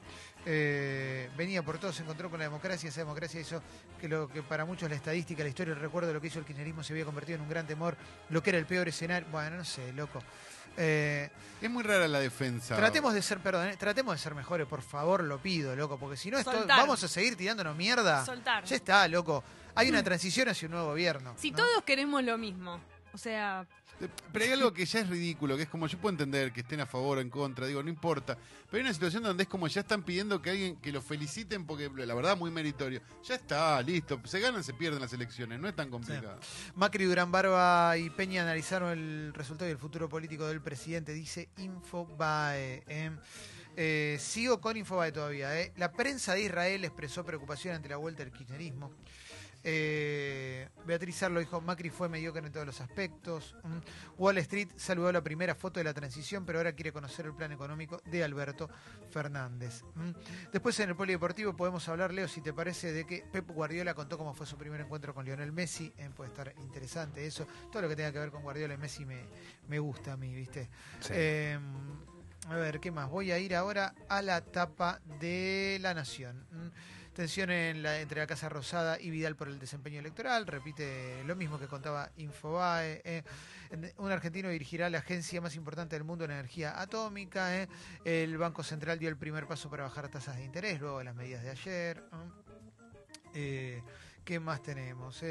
Eh, 0.49 1.29
venía 1.35 1.61
por 1.61 1.77
todo, 1.77 1.91
se 1.91 2.03
encontró 2.03 2.29
con 2.29 2.39
la 2.39 2.45
democracia. 2.45 2.87
Esa 2.87 3.01
democracia 3.01 3.41
hizo 3.41 3.61
que 3.99 4.07
lo 4.07 4.29
que 4.29 4.41
para 4.41 4.63
muchos 4.63 4.89
la 4.89 4.95
estadística, 4.95 5.43
la 5.43 5.49
historia, 5.49 5.73
el 5.73 5.79
recuerdo 5.81 6.07
de 6.07 6.13
lo 6.13 6.21
que 6.21 6.27
hizo 6.27 6.39
el 6.39 6.45
kirchnerismo 6.45 6.83
se 6.83 6.93
había 6.93 7.03
convertido 7.03 7.35
en 7.35 7.41
un 7.41 7.49
gran 7.49 7.67
temor. 7.67 7.97
Lo 8.29 8.41
que 8.41 8.51
era 8.51 8.59
el 8.59 8.65
peor 8.65 8.87
escenario. 8.87 9.27
Bueno, 9.29 9.57
no 9.57 9.65
sé, 9.65 9.91
loco. 9.91 10.19
Eh, 10.77 11.29
Es 11.61 11.69
muy 11.69 11.83
rara 11.83 12.07
la 12.07 12.19
defensa. 12.19 12.75
Tratemos 12.75 13.13
de 13.13 13.21
ser, 13.21 13.39
perdón, 13.39 13.67
eh, 13.69 13.77
tratemos 13.77 14.13
de 14.15 14.19
ser 14.19 14.35
mejores, 14.35 14.67
por 14.67 14.81
favor, 14.83 15.23
lo 15.23 15.39
pido, 15.39 15.75
loco, 15.75 15.97
porque 15.97 16.15
si 16.15 16.29
no 16.29 16.37
esto, 16.37 16.51
Soltar. 16.51 16.77
vamos 16.79 17.03
a 17.03 17.07
seguir 17.07 17.35
tirándonos 17.35 17.75
mierda. 17.75 18.23
Soltar. 18.25 18.63
Ya 18.63 18.75
está, 18.75 19.07
loco. 19.07 19.43
Hay 19.75 19.89
una 19.89 20.03
transición 20.03 20.49
hacia 20.49 20.67
un 20.67 20.73
nuevo 20.73 20.87
gobierno. 20.89 21.33
Si 21.37 21.51
¿no? 21.51 21.57
todos 21.57 21.83
queremos 21.83 22.23
lo 22.23 22.37
mismo. 22.37 22.79
O 23.17 23.19
sea, 23.19 23.65
Pero 24.31 24.45
hay 24.45 24.51
algo 24.51 24.71
que 24.71 24.85
ya 24.85 24.99
es 24.99 25.09
ridículo, 25.09 25.57
que 25.57 25.63
es 25.63 25.69
como 25.69 25.87
yo 25.87 25.97
puedo 25.97 26.11
entender 26.13 26.53
que 26.53 26.61
estén 26.61 26.79
a 26.81 26.85
favor 26.85 27.17
o 27.17 27.21
en 27.21 27.31
contra, 27.31 27.65
digo, 27.65 27.81
no 27.81 27.89
importa. 27.89 28.37
Pero 28.69 28.77
hay 28.77 28.81
una 28.81 28.93
situación 28.93 29.23
donde 29.23 29.41
es 29.41 29.49
como 29.49 29.67
ya 29.67 29.81
están 29.81 30.03
pidiendo 30.03 30.39
que 30.39 30.51
alguien 30.51 30.75
que 30.75 30.91
lo 30.91 31.01
feliciten 31.01 31.65
porque 31.65 31.89
la 31.89 32.13
verdad 32.13 32.37
muy 32.37 32.51
meritorio. 32.51 33.01
Ya 33.23 33.33
está, 33.33 33.81
listo. 33.81 34.21
Se 34.25 34.39
ganan, 34.39 34.63
se 34.63 34.75
pierden 34.75 35.01
las 35.01 35.13
elecciones, 35.13 35.59
no 35.59 35.67
es 35.67 35.75
tan 35.75 35.89
complicado. 35.89 36.39
Macri, 36.75 37.05
Durán 37.05 37.31
Barba 37.31 37.97
y 37.97 38.11
Peña 38.11 38.43
analizaron 38.43 38.91
el 38.91 39.33
resultado 39.33 39.67
y 39.67 39.71
el 39.71 39.79
futuro 39.79 40.07
político 40.07 40.45
del 40.45 40.61
presidente, 40.61 41.11
dice 41.11 41.49
Infobae. 41.57 42.83
eh. 42.87 43.11
Eh, 43.79 44.17
sigo 44.19 44.59
con 44.61 44.77
Infobae 44.77 45.11
todavía. 45.11 45.59
eh. 45.59 45.71
La 45.75 45.91
prensa 45.91 46.33
de 46.35 46.41
Israel 46.43 46.83
expresó 46.85 47.23
preocupación 47.25 47.75
ante 47.75 47.89
la 47.89 47.97
vuelta 47.97 48.23
del 48.23 48.31
kirchnerismo. 48.31 48.91
Eh, 49.69 50.69
Beatriz 50.85 51.21
Arlo 51.23 51.41
dijo, 51.41 51.59
Macri 51.59 51.89
fue 51.89 52.07
mediocre 52.07 52.45
en 52.45 52.53
todos 52.53 52.65
los 52.65 52.79
aspectos. 52.79 53.53
Mm. 53.63 53.77
Wall 54.17 54.37
Street 54.37 54.69
saludó 54.77 55.11
la 55.11 55.21
primera 55.21 55.55
foto 55.55 55.81
de 55.81 55.83
la 55.83 55.93
transición, 55.93 56.45
pero 56.45 56.59
ahora 56.59 56.71
quiere 56.71 56.93
conocer 56.93 57.25
el 57.25 57.33
plan 57.33 57.51
económico 57.51 58.01
de 58.05 58.23
Alberto 58.23 58.69
Fernández. 59.09 59.83
Mm. 59.95 60.11
Después 60.53 60.79
en 60.79 60.87
el 60.87 60.95
polideportivo 60.95 61.53
podemos 61.53 61.85
hablar, 61.89 62.13
Leo, 62.13 62.29
si 62.29 62.39
te 62.39 62.53
parece, 62.53 62.93
de 62.93 63.05
que 63.05 63.25
Pep 63.29 63.45
Guardiola 63.51 63.93
contó 63.93 64.17
cómo 64.17 64.33
fue 64.33 64.45
su 64.47 64.57
primer 64.57 64.79
encuentro 64.79 65.13
con 65.13 65.25
Lionel 65.25 65.51
Messi. 65.51 65.91
Eh, 65.97 66.09
puede 66.15 66.29
estar 66.29 66.53
interesante 66.59 67.27
eso. 67.27 67.45
Todo 67.69 67.81
lo 67.81 67.89
que 67.89 67.97
tenga 67.97 68.13
que 68.13 68.19
ver 68.19 68.31
con 68.31 68.43
Guardiola 68.43 68.75
y 68.75 68.77
Messi 68.77 69.05
me, 69.05 69.25
me 69.67 69.79
gusta 69.79 70.13
a 70.13 70.17
mí, 70.17 70.33
¿viste? 70.33 70.69
Sí. 71.01 71.11
Eh, 71.11 71.59
a 72.49 72.55
ver, 72.55 72.79
¿qué 72.79 72.91
más? 72.91 73.09
Voy 73.09 73.31
a 73.31 73.39
ir 73.39 73.53
ahora 73.53 73.93
a 74.07 74.21
la 74.21 74.39
tapa 74.39 75.01
de 75.19 75.77
La 75.81 75.93
Nación. 75.93 76.47
Tensión 77.17 77.49
entre 77.49 78.19
la 78.19 78.27
Casa 78.27 78.47
Rosada 78.47 79.01
y 79.01 79.09
Vidal 79.09 79.35
por 79.35 79.47
el 79.47 79.57
desempeño 79.57 79.99
electoral. 79.99 80.45
Repite 80.45 81.23
lo 81.23 81.35
mismo 81.35 81.57
que 81.57 81.65
contaba 81.65 82.11
Infobae. 82.17 83.01
eh. 83.03 83.23
Un 83.97 84.11
argentino 84.11 84.49
dirigirá 84.49 84.87
la 84.91 84.99
agencia 84.99 85.41
más 85.41 85.55
importante 85.55 85.95
del 85.95 86.03
mundo 86.03 86.25
en 86.25 86.31
energía 86.31 86.79
atómica. 86.79 87.57
eh. 87.57 87.67
El 88.05 88.37
Banco 88.37 88.61
Central 88.61 88.99
dio 88.99 89.09
el 89.09 89.17
primer 89.17 89.47
paso 89.47 89.67
para 89.67 89.81
bajar 89.81 90.09
tasas 90.09 90.37
de 90.37 90.43
interés 90.43 90.79
luego 90.79 90.99
de 90.99 91.05
las 91.05 91.15
medidas 91.15 91.41
de 91.41 91.49
ayer. 91.49 92.03
¿eh? 93.33 93.81
¿Qué 94.23 94.39
más 94.39 94.61
tenemos? 94.61 95.23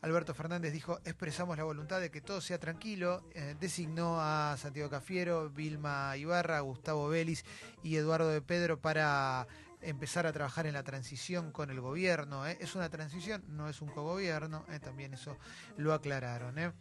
Alberto 0.00 0.32
Fernández 0.32 0.72
dijo, 0.72 0.98
expresamos 1.04 1.58
la 1.58 1.64
voluntad 1.64 2.00
de 2.00 2.10
que 2.10 2.22
todo 2.22 2.40
sea 2.40 2.58
tranquilo. 2.58 3.22
Designó 3.60 4.18
a 4.18 4.56
Santiago 4.56 4.88
Cafiero, 4.88 5.50
Vilma 5.50 6.16
Ibarra, 6.16 6.60
Gustavo 6.60 7.08
Vélez 7.08 7.44
y 7.82 7.96
Eduardo 7.96 8.30
de 8.30 8.40
Pedro 8.40 8.80
para 8.80 9.46
empezar 9.88 10.26
a 10.26 10.32
trabajar 10.32 10.66
en 10.66 10.74
la 10.74 10.82
transición 10.82 11.52
con 11.52 11.70
el 11.70 11.80
gobierno. 11.80 12.46
eh. 12.46 12.56
Es 12.60 12.74
una 12.74 12.88
transición, 12.90 13.44
no 13.48 13.68
es 13.68 13.80
un 13.80 13.88
cogobierno. 13.88 14.64
eh, 14.68 14.80
También 14.80 15.14
eso 15.14 15.36
lo 15.76 15.92
aclararon. 15.94 16.58
eh. 16.58 16.72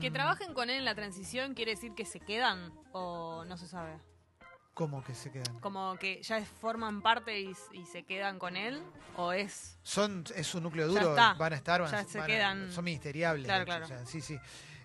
que 0.00 0.10
Mm, 0.10 0.12
trabajen 0.12 0.54
con 0.54 0.70
él 0.70 0.76
en 0.78 0.84
la 0.84 0.94
transición 0.94 1.54
quiere 1.54 1.72
decir 1.72 1.94
que 1.94 2.04
se 2.04 2.20
quedan 2.20 2.72
o 2.92 3.44
no 3.44 3.56
se 3.56 3.66
sabe. 3.66 3.98
¿Cómo 4.72 5.02
que 5.02 5.14
se 5.16 5.32
quedan? 5.32 5.58
Como 5.58 5.96
que 5.96 6.22
ya 6.22 6.42
forman 6.44 7.02
parte 7.02 7.40
y, 7.40 7.52
y 7.72 7.84
se 7.86 8.04
quedan 8.04 8.38
con 8.38 8.56
él 8.56 8.80
o 9.16 9.32
es 9.32 9.78
Son, 9.82 10.24
es 10.36 10.54
un 10.54 10.62
núcleo 10.62 10.86
Ya 10.86 10.92
duro, 10.92 11.10
está. 11.10 11.34
van 11.34 11.52
a 11.52 11.56
estar, 11.56 11.80
van, 11.82 11.92
a- 11.94 12.02
Ya 12.02 12.08
se 12.08 12.18
van 12.18 12.24
a- 12.24 12.26
quedan- 12.32 12.72
son 12.72 12.84
ministeriables. 12.84 13.46
Claro, 13.46 13.64
claro. 13.64 13.84
o 13.84 13.88
sea, 13.88 14.06
sí, 14.06 14.20
sí. 14.20 14.38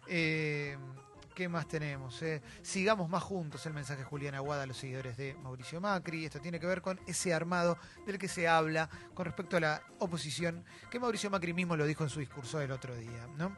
Eh, 0.07 0.75
¿Qué 1.35 1.49
más 1.49 1.67
tenemos? 1.67 2.21
eh? 2.21 2.41
Sigamos 2.61 3.09
más 3.09 3.21
juntos 3.21 3.65
el 3.65 3.73
mensaje 3.73 3.99
de 3.99 4.05
Julián 4.05 4.35
Aguada 4.35 4.63
a 4.63 4.65
los 4.65 4.77
seguidores 4.77 5.17
de 5.17 5.35
Mauricio 5.43 5.81
Macri. 5.81 6.23
Esto 6.23 6.39
tiene 6.39 6.61
que 6.61 6.65
ver 6.65 6.81
con 6.81 6.97
ese 7.07 7.33
armado 7.33 7.77
del 8.05 8.17
que 8.17 8.29
se 8.29 8.47
habla 8.47 8.89
con 9.13 9.25
respecto 9.25 9.57
a 9.57 9.59
la 9.59 9.81
oposición, 9.99 10.63
que 10.89 10.97
Mauricio 10.97 11.29
Macri 11.29 11.51
mismo 11.51 11.75
lo 11.75 11.85
dijo 11.85 12.05
en 12.05 12.09
su 12.09 12.21
discurso 12.21 12.57
del 12.57 12.71
otro 12.71 12.95
día. 12.95 13.27
¿no? 13.37 13.57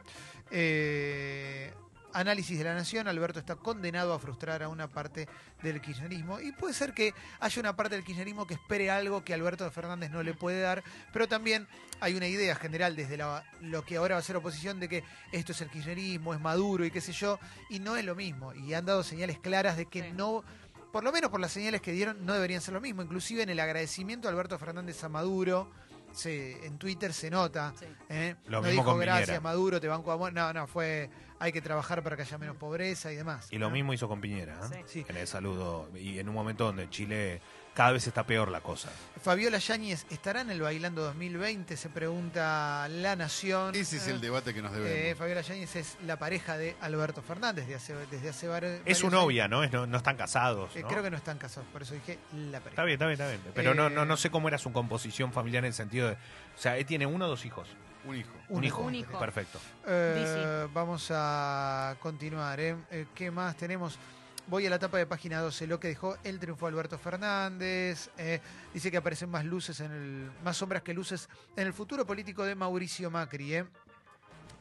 Eh, 0.49 1.71
Análisis 2.13 2.57
de 2.57 2.63
la 2.63 2.73
Nación, 2.73 3.07
Alberto 3.07 3.39
está 3.39 3.55
condenado 3.55 4.13
a 4.13 4.19
frustrar 4.19 4.63
a 4.63 4.69
una 4.69 4.87
parte 4.87 5.27
del 5.61 5.81
kirchnerismo 5.81 6.39
y 6.39 6.51
puede 6.51 6.73
ser 6.73 6.93
que 6.93 7.13
haya 7.39 7.59
una 7.59 7.75
parte 7.75 7.95
del 7.95 8.03
kirchnerismo 8.03 8.47
que 8.47 8.55
espere 8.55 8.89
algo 8.89 9.23
que 9.23 9.33
Alberto 9.33 9.69
Fernández 9.71 10.09
no 10.09 10.23
le 10.23 10.33
puede 10.33 10.61
dar, 10.61 10.83
pero 11.13 11.27
también 11.27 11.67
hay 11.99 12.15
una 12.15 12.27
idea 12.27 12.55
general 12.55 12.95
desde 12.95 13.17
la- 13.17 13.43
lo 13.61 13.83
que 13.83 13.97
ahora 13.97 14.15
va 14.15 14.19
a 14.19 14.23
ser 14.23 14.35
oposición 14.37 14.79
de 14.79 14.89
que 14.89 15.03
esto 15.31 15.51
es 15.51 15.61
el 15.61 15.69
kirchnerismo, 15.69 16.33
es 16.33 16.39
Maduro 16.39 16.85
y 16.85 16.91
qué 16.91 17.01
sé 17.01 17.11
yo, 17.11 17.39
y 17.69 17.79
no 17.79 17.97
es 17.97 18.05
lo 18.05 18.15
mismo, 18.15 18.53
y 18.53 18.73
han 18.73 18.85
dado 18.85 19.03
señales 19.03 19.37
claras 19.39 19.77
de 19.77 19.85
que 19.85 20.01
Sí. 20.03 20.11
no, 20.13 20.43
por 20.91 21.03
lo 21.03 21.11
menos 21.11 21.29
por 21.29 21.39
las 21.39 21.51
señales 21.51 21.81
que 21.81 21.91
dieron, 21.91 22.25
no 22.25 22.33
deberían 22.33 22.61
ser 22.61 22.73
lo 22.73 22.81
mismo, 22.81 23.01
inclusive 23.03 23.43
en 23.43 23.49
el 23.49 23.59
agradecimiento 23.59 24.27
a 24.27 24.31
Alberto 24.31 24.57
Fernández 24.57 25.03
a 25.03 25.09
Maduro. 25.09 25.69
Se, 26.11 26.65
en 26.65 26.77
Twitter 26.77 27.13
se 27.13 27.29
nota. 27.29 27.73
Sí. 27.77 27.85
¿eh? 28.09 28.35
Lo 28.45 28.61
no 28.61 28.67
mismo 28.67 28.71
dijo 28.71 28.85
con 28.85 28.93
Piñera. 28.95 29.17
gracias 29.17 29.41
Maduro, 29.41 29.79
te 29.79 29.87
banco 29.87 30.11
amor. 30.11 30.33
No, 30.33 30.51
no, 30.53 30.67
fue 30.67 31.09
hay 31.39 31.51
que 31.51 31.61
trabajar 31.61 32.03
para 32.03 32.15
que 32.15 32.23
haya 32.23 32.37
menos 32.37 32.57
pobreza 32.57 33.11
y 33.11 33.15
demás. 33.15 33.47
Y 33.51 33.57
lo 33.57 33.69
mismo 33.69 33.93
hizo 33.93 34.07
con 34.07 34.21
Piñera, 34.21 34.59
¿eh? 34.73 34.83
Sí. 34.87 35.05
en 35.07 35.17
el 35.17 35.27
saludo. 35.27 35.89
Y 35.95 36.19
en 36.19 36.29
un 36.29 36.35
momento 36.35 36.65
donde 36.65 36.89
Chile 36.89 37.41
cada 37.77 37.91
vez 37.91 38.07
está 38.07 38.23
peor 38.25 38.49
la 38.49 38.61
cosa. 38.61 38.89
Fabiola 39.21 39.59
Yáñez, 39.59 40.07
¿estará 40.09 40.41
en 40.41 40.49
el 40.49 40.59
Bailando 40.61 41.03
2020? 41.03 41.77
Se 41.77 41.89
pregunta 41.89 42.87
La 42.89 43.15
Nación. 43.15 43.75
Ese 43.75 43.97
es 43.97 44.07
Eh, 44.07 44.11
el 44.13 44.19
debate 44.19 44.51
que 44.51 44.63
nos 44.63 44.73
eh, 44.75 44.79
debemos. 44.79 45.19
Fabiola 45.19 45.41
Yáñez 45.41 45.75
es 45.75 45.95
la 46.07 46.17
pareja 46.17 46.57
de 46.57 46.75
Alberto 46.81 47.21
Fernández 47.21 47.67
de 47.67 47.75
hace, 47.75 47.93
desde 48.09 48.29
hace 48.29 48.47
var- 48.47 48.63
varios 48.63 48.81
Es 48.85 48.97
su 48.97 49.11
novia, 49.11 49.47
¿no? 49.47 49.63
Es- 49.63 49.71
no, 49.71 49.85
no 49.85 49.97
están 49.97 50.17
casados. 50.17 50.75
Eh, 50.75 50.83
creo 50.89 51.03
que 51.03 51.11
no 51.11 51.17
están 51.17 51.37
casados, 51.37 51.69
por 51.71 51.83
eso 51.83 51.93
dije 51.93 52.17
la 52.33 52.57
pareja. 52.61 52.69
Está 52.69 52.83
bien, 52.83 52.93
está 52.95 53.05
bien, 53.05 53.19
está 53.21 53.27
bien. 53.29 53.41
Pero 53.53 53.75
no, 53.75 53.91
no, 53.91 54.01
Eh, 54.01 54.05
no 54.07 54.17
sé 54.17 54.31
cómo 54.31 54.47
era 54.47 54.57
su 54.57 54.73
composición 54.73 55.31
familiar 55.31 55.63
en 55.63 55.67
el 55.67 55.73
sentido 55.75 56.07
de. 56.07 56.13
O 56.15 56.59
sea, 56.59 56.77
él 56.77 56.85
tiene 56.87 57.05
uno 57.05 57.25
o 57.25 57.27
dos 57.29 57.45
hijos. 57.45 57.67
Un 58.05 58.15
hijo. 58.15 58.31
Un 58.49 58.63
hijo. 58.63 58.81
Un 58.81 58.95
hijo. 58.95 59.19
Perfecto. 59.19 59.59
Eh, 59.85 60.67
vamos 60.73 61.09
a 61.13 61.95
continuar. 61.99 62.59
¿eh? 62.59 62.75
Eh, 62.89 63.05
¿Qué 63.13 63.29
más 63.29 63.55
tenemos? 63.55 63.99
Voy 64.49 64.65
a 64.65 64.69
la 64.69 64.77
etapa 64.77 64.97
de 64.97 65.05
página 65.05 65.41
12, 65.41 65.67
lo 65.67 65.77
que 65.77 65.89
dejó 65.89 66.15
el 66.23 66.39
triunfo 66.39 66.67
Alberto 66.67 66.97
Fernández. 66.97 68.09
eh, 68.17 68.39
dice 68.73 68.89
que 68.89 68.95
aparecen 68.95 69.29
más 69.29 69.43
luces 69.43 69.81
en 69.81 69.91
el, 69.91 70.31
más 70.41 70.55
sombras 70.55 70.83
que 70.83 70.93
luces 70.93 71.27
en 71.57 71.67
el 71.67 71.73
futuro 71.73 72.05
político 72.05 72.45
de 72.45 72.55
Mauricio 72.55 73.11
Macri. 73.11 73.55
¿eh? 73.55 73.65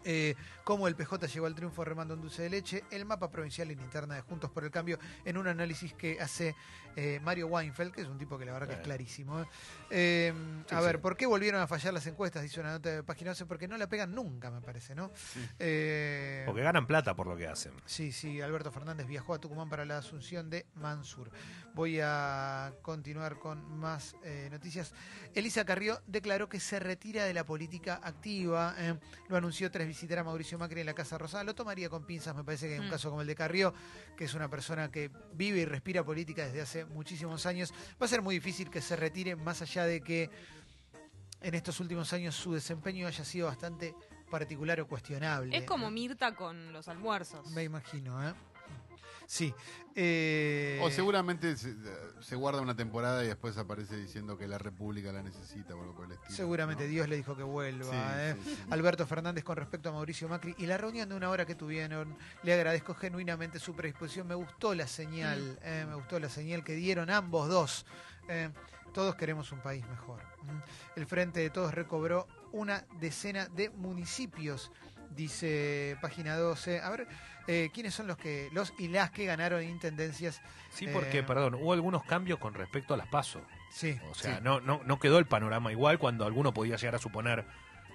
Eh, 0.09 0.37
cómo 0.63 0.87
el 0.87 0.95
PJ 0.95 1.27
llegó 1.27 1.47
al 1.47 1.55
triunfo 1.57 1.85
remando 1.85 2.15
un 2.15 2.21
dulce 2.21 2.43
de 2.43 2.51
leche, 2.51 2.85
el 2.93 3.05
mapa 3.05 3.29
provincial 3.29 3.69
y 3.73 3.75
linterna 3.75 4.15
de 4.15 4.21
Juntos 4.21 4.51
por 4.53 4.63
el 4.63 4.71
Cambio, 4.71 5.01
en 5.25 5.37
un 5.37 5.49
análisis 5.49 5.95
que 5.95 6.21
hace 6.21 6.55
eh, 6.95 7.21
Mario 7.25 7.49
Weinfeld, 7.49 7.93
que 7.93 8.03
es 8.03 8.07
un 8.09 8.17
tipo 8.17 8.39
que 8.39 8.45
la 8.45 8.53
verdad 8.53 8.69
que 8.69 8.75
es 8.75 8.81
clarísimo. 8.81 9.47
¿eh? 9.91 10.33
Sí, 10.69 10.75
a 10.75 10.81
ver, 10.81 10.97
sí. 10.97 11.03
¿por 11.03 11.17
qué 11.17 11.27
volvieron 11.27 11.61
a 11.61 11.67
fallar 11.67 11.93
las 11.93 12.07
encuestas? 12.07 12.43
Dice 12.43 12.61
una 12.61 12.73
nota 12.73 12.89
de 12.91 13.03
página 13.03 13.33
11, 13.33 13.47
porque 13.47 13.67
no 13.67 13.77
la 13.77 13.89
pegan 13.89 14.15
nunca, 14.15 14.51
me 14.51 14.61
parece, 14.61 14.95
¿no? 14.95 15.11
Eh, 15.59 16.45
Porque 16.47 16.63
ganan 16.63 16.87
plata 16.87 17.15
por 17.15 17.27
lo 17.27 17.37
que 17.37 17.49
hacen. 17.49 17.73
Sí, 17.85 18.13
sí, 18.13 18.41
Alberto 18.41 18.71
Fernández 18.71 19.07
viajó 19.09 19.35
a 19.35 19.41
Tucumán 19.41 19.69
para 19.69 19.85
la 19.85 19.99
asunción 19.99 20.49
de 20.49 20.67
Mansur. 20.77 21.31
Voy 21.75 21.99
a 22.01 22.73
continuar 22.81 23.39
con 23.39 23.79
más 23.79 24.17
noticias. 24.51 24.95
Elisa 25.35 25.67
Carrió 25.67 26.01
declaró 26.07 26.49
que 26.49 26.59
se 26.59 26.79
retira 26.81 27.25
de 27.25 27.35
la 27.35 27.45
política 27.45 28.01
activa. 28.03 28.75
Lo 29.29 29.37
anunció 29.37 29.71
tras 29.71 29.87
visitar 29.97 30.19
a 30.19 30.25
Mauricio 30.25 30.59
Macri 30.59 30.81
en 30.81 30.87
la 30.87 30.93
Casa 30.95 31.17
Rosada. 31.17 31.43
Lo 31.43 31.55
tomaría 31.55 31.89
con 31.89 32.05
pinzas, 32.05 32.37
me 32.37 32.45
parece 32.45 32.69
que 32.69 32.75
en 32.75 32.83
un 32.83 32.89
Mm. 32.89 32.91
caso 32.91 33.09
como 33.09 33.23
el 33.23 33.27
de 33.27 33.35
Carrió, 33.35 33.73
que 34.15 34.25
es 34.27 34.35
una 34.35 34.51
persona 34.51 34.91
que 34.91 35.11
vive 35.33 35.61
y 35.61 35.65
respira 35.65 36.05
política 36.05 36.45
desde 36.45 36.61
hace 36.61 36.85
muchísimos 36.85 37.47
años, 37.47 37.73
va 38.01 38.05
a 38.05 38.09
ser 38.09 38.21
muy 38.21 38.35
difícil 38.35 38.69
que 38.69 38.83
se 38.83 38.95
retire, 38.95 39.37
más 39.37 39.63
allá 39.63 39.85
de 39.87 40.03
que 40.03 40.29
en 41.41 41.55
estos 41.55 41.81
últimos 41.81 42.13
años 42.13 42.35
su 42.35 42.53
desempeño 42.53 43.07
haya 43.07 43.25
sido 43.25 43.47
bastante 43.47 43.95
particular 44.31 44.79
o 44.83 44.87
cuestionable. 44.87 45.57
Es 45.57 45.65
como 45.65 45.91
Mirta 45.91 46.35
con 46.35 46.75
los 46.75 46.89
almuerzos. 46.89 47.51
Me 47.53 47.63
imagino, 47.65 48.23
¿eh? 48.29 48.35
Sí. 49.27 49.53
eh, 49.95 50.79
O 50.83 50.91
seguramente 50.91 51.57
se, 51.57 51.75
se 52.21 52.37
guarda 52.37 52.61
una 52.61 52.77
temporada 52.77 53.25
y 53.25 53.29
después 53.29 53.57
aparece 53.59 53.97
diciendo 53.97 54.39
que 54.39 54.47
la 54.47 54.59
República 54.59 55.11
la 55.13 55.23
necesita 55.23 55.75
o 55.75 55.81
algo 55.81 55.95
por 55.95 56.07
el 56.07 56.13
estilo. 56.13 56.35
Seguramente 56.35 56.85
¿no? 56.85 56.91
Dios 56.91 57.09
le 57.09 57.17
dijo 57.17 57.37
que 57.37 57.43
vuelva. 57.43 57.91
Sí, 57.91 57.97
¿eh? 58.21 58.37
sí, 58.45 58.55
sí. 58.57 58.63
Alberto 58.71 59.07
Fernández 59.07 59.43
con 59.45 59.57
respecto 59.57 59.89
a 59.89 59.93
Mauricio 59.93 60.29
Macri 60.29 60.55
y 60.59 60.67
la 60.67 60.79
reunión 60.79 61.09
de 61.09 61.15
una 61.17 61.29
hora 61.31 61.45
que 61.45 61.55
tuvieron. 61.55 62.17
Le 62.43 62.55
agradezco 62.55 62.95
genuinamente 62.95 63.59
su 63.59 63.75
predisposición. 63.75 64.27
Me 64.29 64.35
gustó 64.35 64.75
la 64.75 64.87
señal, 64.87 65.59
eh, 65.63 65.85
me 65.89 65.95
gustó 65.97 66.21
la 66.21 66.29
señal 66.29 66.63
que 66.63 66.75
dieron 66.75 67.11
ambos 67.11 67.49
dos. 67.49 67.87
Eh, 68.29 68.51
todos 68.95 69.15
queremos 69.17 69.53
un 69.53 69.61
país 69.61 69.87
mejor. 69.89 70.23
Mm. 70.43 70.99
El 71.01 71.07
Frente 71.07 71.41
de 71.41 71.51
Todos 71.51 71.75
recobró 71.75 72.27
una 72.53 72.85
decena 73.01 73.47
de 73.47 73.69
municipios, 73.71 74.71
dice 75.17 75.97
página 76.01 76.37
12. 76.37 76.81
A 76.81 76.91
ver, 76.91 77.09
eh, 77.49 77.71
¿quiénes 77.73 77.95
son 77.95 78.07
los 78.07 78.17
que 78.17 78.49
los 78.53 78.73
y 78.79 78.89
las 78.89 79.11
que 79.11 79.25
ganaron 79.25 79.63
intendencias? 79.63 80.41
Sí, 80.71 80.87
porque, 80.93 81.19
Eh, 81.19 81.23
perdón, 81.23 81.55
hubo 81.55 81.73
algunos 81.73 82.05
cambios 82.05 82.39
con 82.39 82.55
respecto 82.55 82.95
a 82.95 82.97
las 82.97 83.07
pasos. 83.09 83.43
Sí, 83.71 83.99
O 84.11 84.15
sea, 84.15 84.37
sí. 84.37 84.41
no, 84.43 84.61
no, 84.61 84.81
no 84.85 84.99
quedó 84.99 85.19
el 85.19 85.27
panorama 85.27 85.73
igual 85.73 85.99
cuando 85.99 86.25
alguno 86.27 86.53
podía 86.55 86.77
llegar 86.77 86.95
a 86.95 86.99
suponer 86.99 87.45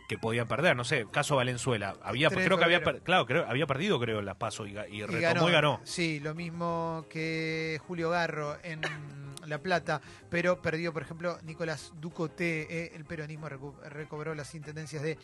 que 0.10 0.18
podían 0.18 0.48
perder. 0.48 0.76
No 0.76 0.84
sé, 0.84 1.06
caso 1.10 1.38
Valenzuela. 1.38 1.96
Había, 2.04 2.28
3 2.30 2.40
de 2.42 2.46
creo 2.46 2.58
que 2.58 2.66
había, 2.66 2.84
per- 2.84 3.02
claro, 3.02 3.26
creo, 3.26 3.46
había 3.48 3.66
perdido, 3.66 4.00
creo, 4.00 4.22
las 4.22 4.36
pasos 4.36 4.68
y, 4.68 4.74
ga- 4.74 4.90
y 4.90 4.98
Y 4.98 5.06
retomó 5.06 5.48
y 5.50 5.52
ganó. 5.54 5.80
Sí, 5.86 6.20
lo 6.20 6.36
mismo 6.36 7.06
que 7.10 7.80
Julio 7.88 8.10
Garro 8.10 8.58
en 8.64 8.82
La 9.47 9.58
Plata, 9.60 10.01
pero 10.30 10.62
perdió, 10.62 10.93
por 10.93 11.01
ejemplo, 11.04 11.38
Nicolás 11.43 11.91
Ducoté. 11.99 12.67
eh, 12.69 12.91
el 12.95 13.06
peronismo 13.06 13.49
recobró 13.49 14.34
las 14.36 14.54
intendencias 14.56 15.01
de 15.04 15.17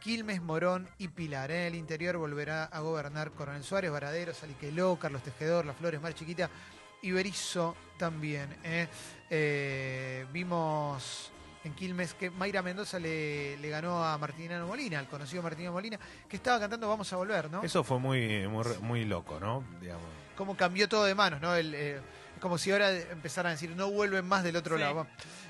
Quilmes, 0.00 0.42
Morón 0.42 0.88
y 0.98 1.08
Pilar. 1.08 1.50
En 1.50 1.62
el 1.66 1.74
interior 1.74 2.16
volverá 2.16 2.64
a 2.64 2.80
gobernar 2.80 3.30
Coronel 3.32 3.62
Suárez, 3.64 3.90
Varadero, 3.90 4.34
Saliqueló, 4.34 4.96
Carlos 4.96 5.22
Tejedor, 5.22 5.64
Las 5.64 5.76
Flores, 5.76 6.00
Mar 6.00 6.14
Chiquita 6.14 6.50
y 7.02 7.10
Berizo 7.12 7.76
también. 7.98 8.48
eh. 8.64 8.88
Eh, 9.34 10.26
vimos 10.32 11.32
en 11.64 11.74
Quilmes 11.74 12.12
que 12.14 12.28
Mayra 12.30 12.60
Mendoza 12.60 12.98
le, 12.98 13.56
le 13.56 13.68
ganó 13.70 14.04
a 14.04 14.18
Martiniano 14.18 14.66
Molina, 14.66 14.98
al 14.98 15.08
conocido 15.08 15.42
Martiniano 15.42 15.72
Molina, 15.72 15.98
que 16.28 16.36
estaba 16.36 16.60
cantando 16.60 16.88
Vamos 16.88 17.10
a 17.12 17.16
volver, 17.16 17.50
¿no? 17.50 17.62
Eso 17.62 17.82
fue 17.82 17.98
muy, 17.98 18.46
muy, 18.48 18.64
muy 18.82 19.04
loco, 19.06 19.40
¿no? 19.40 19.64
Digamos. 19.80 20.04
cómo 20.36 20.56
cambió 20.56 20.88
todo 20.88 21.04
de 21.04 21.14
manos, 21.14 21.40
¿no? 21.40 21.54
El, 21.54 21.72
eh, 21.74 22.00
como 22.42 22.58
si 22.58 22.72
ahora 22.72 22.90
empezaran 22.90 23.50
a 23.50 23.52
decir, 23.54 23.70
no 23.76 23.88
vuelven 23.90 24.26
más 24.26 24.42
del 24.42 24.56
otro 24.56 24.76
Sí. 24.76 24.82
lado. 24.82 25.06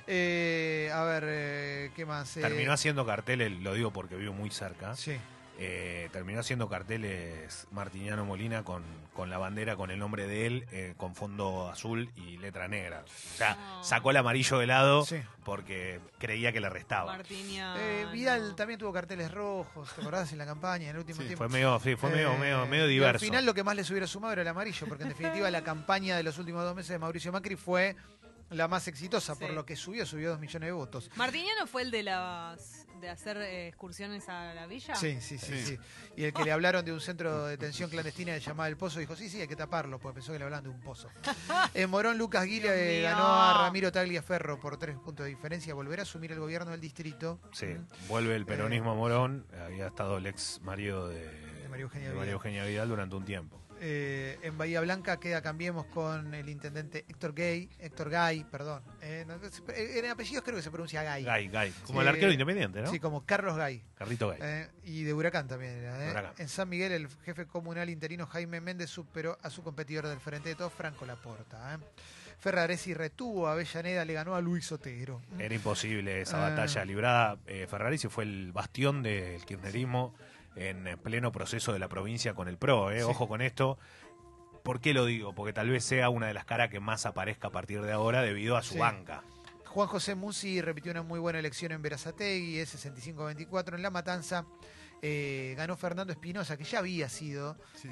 Eh, 0.06 0.90
a 0.92 1.02
ver, 1.04 1.24
eh, 1.26 1.90
¿qué 1.96 2.04
más? 2.04 2.36
Eh, 2.36 2.42
Terminó 2.42 2.70
haciendo 2.72 3.06
carteles, 3.06 3.50
lo 3.62 3.72
digo 3.72 3.90
porque 3.92 4.14
vivo 4.14 4.34
muy 4.34 4.50
cerca. 4.50 4.94
Sí. 4.94 5.16
Eh, 5.58 6.08
terminó 6.12 6.40
haciendo 6.40 6.68
carteles 6.68 7.66
Martiniano 7.70 8.24
Molina 8.24 8.64
con, 8.64 8.82
con 9.14 9.30
la 9.30 9.38
bandera 9.38 9.76
con 9.76 9.90
el 9.90 9.98
nombre 9.98 10.26
de 10.26 10.46
él, 10.46 10.66
eh, 10.72 10.94
con 10.96 11.14
fondo 11.14 11.68
azul 11.68 12.10
y 12.16 12.38
letra 12.38 12.68
negra. 12.68 13.04
O 13.06 13.36
sea, 13.36 13.54
No. 13.54 13.84
sacó 13.84 14.10
el 14.10 14.16
amarillo 14.16 14.58
de 14.58 14.66
lado 14.66 15.04
Sí. 15.04 15.16
porque 15.44 16.00
creía 16.18 16.52
que 16.52 16.60
le 16.60 16.70
restaba. 16.70 17.18
Eh, 17.28 18.06
Vidal 18.12 18.54
también 18.56 18.78
tuvo 18.80 18.92
carteles 18.92 19.30
rojos, 19.30 19.92
¿te 19.94 20.00
acordás? 20.00 20.32
En 20.32 20.38
la 20.38 20.46
campaña, 20.46 20.84
en 20.84 20.90
el 20.96 20.98
último 20.98 21.18
Sí, 21.20 21.26
tiempo. 21.26 21.44
Fue 21.44 21.48
medio, 21.48 21.78
sí, 21.80 21.96
fue 21.96 22.10
medio, 22.10 22.32
Eh, 22.32 22.38
medio, 22.38 22.66
medio 22.66 22.86
y 22.86 22.92
diverso. 22.94 23.16
Al 23.16 23.20
final 23.30 23.46
lo 23.46 23.54
que 23.54 23.62
más 23.62 23.76
les 23.76 23.88
hubiera 23.90 24.06
sumado 24.06 24.32
era 24.32 24.42
el 24.42 24.48
amarillo, 24.48 24.86
porque 24.88 25.02
en 25.04 25.10
definitiva 25.10 25.50
la 25.50 25.62
campaña 25.62 26.16
de 26.16 26.22
los 26.22 26.38
últimos 26.38 26.64
dos 26.64 26.74
meses 26.74 26.90
de 26.90 26.98
Mauricio 26.98 27.30
Macri 27.30 27.56
fue 27.56 27.94
la 28.52 28.68
más 28.68 28.86
exitosa, 28.88 29.34
por 29.36 29.50
lo 29.50 29.64
que 29.66 29.76
subió, 29.76 30.06
subió 30.06 30.30
dos 30.30 30.40
millones 30.40 30.66
de 30.68 30.72
votos. 30.72 31.10
Martiniano 31.16 31.66
fue 31.66 31.82
el 31.82 31.90
de 31.90 32.02
las 32.02 32.86
de 33.00 33.08
hacer 33.08 33.36
eh, 33.38 33.66
excursiones 33.66 34.28
a 34.28 34.54
la 34.54 34.66
villa. 34.68 34.94
Sí, 34.94 35.20
sí, 35.20 35.36
sí, 35.36 35.56
Sí. 35.58 35.66
sí. 35.66 35.78
Y 36.16 36.22
el 36.22 36.32
que 36.32 36.44
le 36.44 36.52
hablaron 36.52 36.84
de 36.84 36.92
un 36.92 37.00
centro 37.00 37.46
de 37.46 37.50
detención 37.52 37.90
clandestina 37.90 38.36
llamado 38.38 38.68
El 38.68 38.76
Pozo 38.76 39.00
dijo, 39.00 39.16
sí, 39.16 39.28
sí, 39.28 39.40
hay 39.40 39.48
que 39.48 39.56
taparlo, 39.56 39.98
porque 39.98 40.14
pensó 40.16 40.32
que 40.32 40.38
le 40.38 40.44
hablaban 40.44 40.62
de 40.64 40.70
un 40.70 40.80
pozo. 40.80 41.08
En 41.74 41.90
Morón, 41.90 42.16
Lucas 42.16 42.46
mío. 42.46 42.62
ganó 43.02 43.24
a 43.26 43.64
Ramiro 43.64 43.90
Tagliaferro 43.90 44.60
por 44.60 44.76
tres 44.76 44.96
puntos 44.98 45.24
de 45.24 45.30
diferencia. 45.30 45.74
Volverá 45.74 46.02
a 46.02 46.04
asumir 46.04 46.30
el 46.30 46.38
gobierno 46.38 46.70
del 46.70 46.80
distrito. 46.80 47.40
Sí, 47.52 47.76
vuelve 48.08 48.36
el 48.36 48.46
peronismo 48.46 48.92
a 48.92 48.94
Morón. 48.94 49.46
Había 49.64 49.88
estado 49.88 50.18
el 50.18 50.26
ex 50.26 50.60
marido 50.62 51.08
de, 51.08 51.18
De 51.26 51.51
María 51.72 51.84
Eugenia 51.84 52.08
Vidal. 52.08 52.18
María 52.18 52.32
Eugenia 52.34 52.64
Vidal 52.66 52.88
durante 52.88 53.16
un 53.16 53.24
tiempo. 53.24 53.58
Eh, 53.80 54.38
en 54.42 54.58
Bahía 54.58 54.82
Blanca 54.82 55.18
queda 55.18 55.40
Cambiemos 55.40 55.86
con 55.86 56.34
el 56.34 56.48
intendente 56.50 57.06
Héctor 57.08 57.32
Gay, 57.34 57.70
Héctor 57.80 58.10
Gay, 58.10 58.44
perdón. 58.44 58.82
Eh, 59.00 59.24
no, 59.26 59.34
eh, 59.74 59.98
en 59.98 60.10
apellidos 60.10 60.44
creo 60.44 60.56
que 60.56 60.62
se 60.62 60.70
pronuncia 60.70 61.02
Gay. 61.02 61.24
Gay, 61.24 61.48
Gay. 61.48 61.72
Como 61.86 62.02
el 62.02 62.08
arquero 62.08 62.30
independiente, 62.30 62.82
¿no? 62.82 62.90
Sí, 62.90 63.00
como 63.00 63.24
Carlos 63.24 63.56
Gay. 63.56 63.82
Carrito 63.94 64.28
Gay. 64.28 64.66
Y 64.84 65.02
de 65.04 65.14
Huracán 65.14 65.48
también 65.48 65.72
era. 65.78 66.10
Huracán. 66.10 66.34
En 66.36 66.48
San 66.48 66.68
Miguel, 66.68 66.92
el 66.92 67.08
jefe 67.24 67.46
comunal 67.46 67.88
interino 67.88 68.26
Jaime 68.26 68.60
Méndez 68.60 68.90
superó 68.90 69.38
a 69.42 69.48
su 69.48 69.62
competidor 69.62 70.06
del 70.06 70.20
Frente 70.20 70.50
de 70.50 70.54
Todos, 70.56 70.74
Franco 70.74 71.06
Laporta. 71.06 71.80
Ferraresi 72.38 72.92
retuvo 72.92 73.48
a 73.48 73.52
Avellaneda, 73.52 74.04
le 74.04 74.12
ganó 74.12 74.34
a 74.34 74.40
Luis 74.40 74.70
Otero. 74.72 75.22
Era 75.38 75.54
imposible 75.54 76.20
esa 76.20 76.44
Ah. 76.46 76.50
batalla 76.50 76.84
librada. 76.84 77.38
Ferraresi 77.68 78.08
fue 78.08 78.24
el 78.24 78.52
bastión 78.52 79.02
del 79.02 79.44
kirchnerismo 79.44 80.14
en 80.56 80.98
pleno 81.02 81.32
proceso 81.32 81.72
de 81.72 81.78
la 81.78 81.88
provincia 81.88 82.34
con 82.34 82.48
el 82.48 82.58
PRO. 82.58 82.90
¿eh? 82.90 82.98
Sí. 83.00 83.04
Ojo 83.08 83.28
con 83.28 83.40
esto. 83.42 83.78
¿Por 84.62 84.80
qué 84.80 84.94
lo 84.94 85.06
digo? 85.06 85.34
Porque 85.34 85.52
tal 85.52 85.68
vez 85.70 85.84
sea 85.84 86.08
una 86.08 86.26
de 86.28 86.34
las 86.34 86.44
caras 86.44 86.70
que 86.70 86.78
más 86.80 87.04
aparezca 87.06 87.48
a 87.48 87.50
partir 87.50 87.82
de 87.82 87.92
ahora 87.92 88.22
debido 88.22 88.56
a 88.56 88.62
su 88.62 88.74
Sí. 88.74 88.78
banca. 88.78 89.24
Juan 89.66 89.88
José 89.88 90.14
Musi 90.14 90.60
repitió 90.60 90.92
una 90.92 91.02
muy 91.02 91.18
buena 91.18 91.38
elección 91.38 91.72
en 91.72 91.80
Verazategui, 91.82 92.58
es 92.58 92.68
65-24. 92.74 93.74
En 93.76 93.82
La 93.82 93.90
Matanza 93.90 94.44
eh, 95.00 95.54
ganó 95.56 95.76
Fernando 95.76 96.12
Espinosa, 96.12 96.56
que 96.56 96.64
ya 96.64 96.78
había 96.78 97.08
sido 97.08 97.56
Sí. 97.74 97.88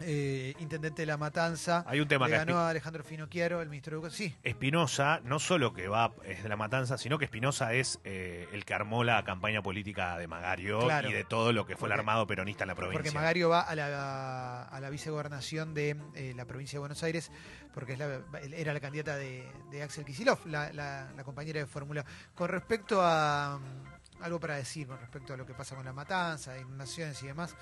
Eh, 0.00 0.54
intendente 0.58 1.02
de 1.02 1.06
La 1.06 1.16
Matanza. 1.16 1.84
Hay 1.86 2.00
un 2.00 2.08
tema 2.08 2.26
Le 2.26 2.32
que 2.32 2.38
ganó 2.38 2.58
a 2.58 2.68
Alejandro 2.70 3.04
Finocchiaro, 3.04 3.62
el 3.62 3.68
ministro 3.68 3.92
de 3.92 3.96
Educación. 3.98 4.28
Sí, 4.30 4.36
Espinosa, 4.42 5.20
no 5.24 5.38
solo 5.38 5.72
que 5.72 5.88
va 5.88 6.12
es 6.24 6.42
de 6.42 6.48
la 6.48 6.56
matanza, 6.56 6.98
sino 6.98 7.18
que 7.18 7.24
Espinosa 7.26 7.72
es 7.74 8.00
eh, 8.04 8.48
el 8.52 8.64
que 8.64 8.74
armó 8.74 9.04
la 9.04 9.22
campaña 9.24 9.62
política 9.62 10.16
de 10.18 10.26
Magario 10.26 10.80
Claro. 10.80 11.08
y 11.08 11.12
de 11.12 11.24
todo 11.24 11.52
lo 11.52 11.66
que 11.66 11.76
fue 11.76 11.88
el 11.88 11.92
armado 11.92 12.26
peronista 12.26 12.64
en 12.64 12.68
la 12.68 12.74
provincia. 12.74 12.98
porque 12.98 13.12
Magario 13.14 13.48
va 13.48 13.60
a 13.62 13.74
la, 13.74 14.62
a 14.64 14.80
la 14.80 14.90
vicegobernación 14.90 15.74
de 15.74 15.96
eh, 16.14 16.32
la 16.36 16.44
provincia 16.44 16.76
de 16.76 16.80
Buenos 16.80 17.02
Aires, 17.02 17.30
porque 17.72 17.92
es 17.94 17.98
la- 17.98 18.20
era 18.56 18.72
la 18.72 18.80
candidata 18.80 19.16
de, 19.16 19.46
de 19.70 19.82
Axel 19.82 20.04
Kicillof, 20.04 20.46
la, 20.46 20.72
la- 20.72 21.12
la 21.16 21.24
compañera 21.24 21.60
de 21.60 21.66
fórmula. 21.66 22.04
Con 22.34 22.48
respecto 22.48 23.00
a 23.02 23.58
mm, 23.60 24.22
algo 24.24 24.38
para 24.40 24.56
decir, 24.56 24.86
con 24.86 24.98
respecto 24.98 25.34
a 25.34 25.36
lo 25.36 25.44
que 25.46 25.54
pasa 25.54 25.74
con 25.76 25.84
la 25.84 25.92
matanza, 25.92 26.56
inundaciones 26.58 27.22
y 27.22 27.26
demás, 27.26 27.54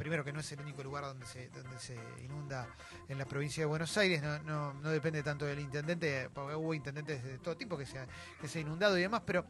primero 0.00 0.24
que 0.24 0.32
no 0.32 0.40
es 0.40 0.50
el 0.52 0.60
único 0.60 0.82
lugar 0.82 1.04
donde 1.04 1.26
se, 1.26 1.50
donde 1.50 1.78
se 1.78 1.94
inunda 2.24 2.66
en 3.06 3.18
la 3.18 3.26
provincia 3.26 3.60
de 3.62 3.66
Buenos 3.66 3.94
Aires, 3.98 4.22
no, 4.22 4.38
no, 4.40 4.72
no 4.72 4.88
depende 4.88 5.22
tanto 5.22 5.44
del 5.44 5.60
intendente, 5.60 6.30
porque 6.32 6.54
hubo 6.54 6.72
intendentes 6.72 7.22
de 7.22 7.36
todo 7.38 7.54
tipo 7.54 7.76
que 7.76 7.84
se, 7.84 7.98
ha- 7.98 8.06
que 8.40 8.48
se 8.48 8.58
ha 8.58 8.62
inundado 8.62 8.96
y 8.98 9.02
demás, 9.02 9.20
pero 9.26 9.44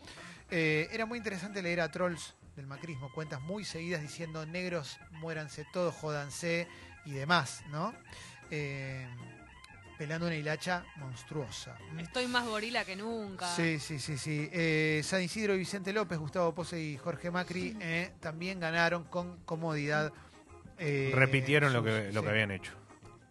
eh, 0.50 0.88
era 0.90 1.06
muy 1.06 1.18
interesante 1.18 1.62
leer 1.62 1.80
a 1.80 1.88
trolls 1.90 2.34
del 2.56 2.66
macrismo, 2.66 3.12
cuentas 3.12 3.40
muy 3.40 3.64
seguidas 3.64 4.02
diciendo 4.02 4.44
negros, 4.44 4.98
muéranse 5.12 5.64
todos, 5.72 5.94
jódanse 5.94 6.66
y 7.04 7.12
demás, 7.12 7.62
¿no? 7.70 7.94
Eh, 8.50 9.06
pelando 9.96 10.26
una 10.26 10.34
hilacha 10.34 10.84
monstruosa. 10.96 11.76
Estoy 11.98 12.26
más 12.26 12.44
gorila 12.46 12.84
que 12.84 12.96
nunca. 12.96 13.46
Sí, 13.54 13.78
sí, 13.78 14.00
sí, 14.00 14.18
sí. 14.18 14.48
Eh, 14.52 15.00
San 15.04 15.22
Isidro 15.22 15.54
y 15.54 15.58
Vicente 15.58 15.92
López, 15.92 16.18
Gustavo 16.18 16.52
Pose 16.54 16.80
y 16.80 16.96
Jorge 16.96 17.30
Macri 17.30 17.76
eh, 17.80 18.12
también 18.18 18.58
ganaron 18.58 19.04
con 19.04 19.36
comodidad. 19.44 20.12
Eh, 20.80 21.12
Repitieron 21.14 21.72
lo 21.72 21.84
que, 21.84 22.10
lo 22.12 22.20
sí, 22.20 22.24
que 22.26 22.30
habían 22.32 22.50
hecho. 22.50 22.72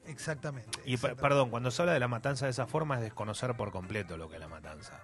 Exactamente. 0.08 0.80
Y 0.86 0.94
exactamente. 0.94 1.22
perdón, 1.22 1.50
cuando 1.50 1.72
se 1.72 1.82
habla 1.82 1.94
de 1.94 2.00
la 2.00 2.08
matanza 2.08 2.46
de 2.46 2.52
esa 2.52 2.66
forma 2.66 2.96
es 2.96 3.02
desconocer 3.02 3.54
por 3.56 3.72
completo 3.72 4.18
lo 4.18 4.28
que 4.30 4.36
es 4.36 4.40
la 4.40 4.48
matanza. 4.48 5.04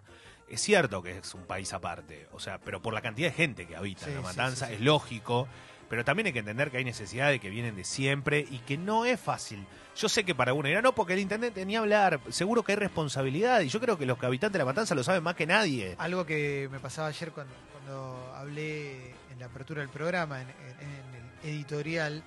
Es 0.50 0.62
cierto 0.62 1.02
que 1.04 1.18
es 1.18 1.34
un 1.34 1.44
país 1.46 1.74
aparte, 1.74 2.28
o 2.32 2.40
sea, 2.40 2.60
pero 2.60 2.82
por 2.82 2.94
la 2.94 3.02
cantidad 3.02 3.30
de 3.30 3.34
gente 3.36 3.66
que 3.68 3.76
habita 3.76 4.06
Sí, 4.06 4.12
en 4.12 4.18
la 4.18 4.22
matanza 4.22 4.68
sí, 4.68 4.76
es 4.76 4.82
lógico 4.82 5.48
Pero 5.90 6.04
también 6.06 6.28
hay 6.28 6.34
que 6.34 6.40
entender 6.40 6.70
que 6.72 6.78
hay 6.78 6.84
necesidades 6.84 7.40
que 7.40 7.50
vienen 7.50 7.76
de 7.76 7.84
siempre 7.84 8.40
y 8.50 8.60
que 8.60 8.76
no 8.78 9.06
es 9.06 9.20
fácil. 9.20 9.66
Yo 9.96 10.10
sé 10.10 10.24
que 10.24 10.34
para 10.34 10.54
uno 10.54 10.68
era 10.68 10.82
no, 10.82 10.94
porque 10.96 11.14
el 11.14 11.20
intendente 11.20 11.64
ni 11.66 11.76
hablar, 11.76 12.20
seguro 12.30 12.64
que 12.64 12.72
hay 12.74 12.78
responsabilidad 12.78 13.62
y 13.62 13.70
yo 13.70 13.80
creo 13.80 13.96
que 13.98 14.06
los 14.08 14.22
habitantes 14.24 14.54
de 14.54 14.60
La 14.60 14.66
Matanza 14.66 14.94
lo 14.96 15.04
saben 15.04 15.22
más 15.24 15.36
que 15.36 15.46
nadie. 15.46 15.96
Algo 16.00 16.26
que 16.26 16.68
me 16.72 16.80
pasaba 16.80 17.08
ayer 17.10 17.32
cuando, 17.32 17.54
cuando 17.72 18.34
hablé 18.36 19.12
en 19.32 19.40
la 19.40 19.46
apertura 19.46 19.82
del 19.82 19.90
programa, 19.90 20.42
en, 20.42 20.48
en- 20.50 20.56
en 20.56 21.16
el 21.44 21.50
editorial, 21.56 22.24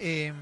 eh, 0.00 0.32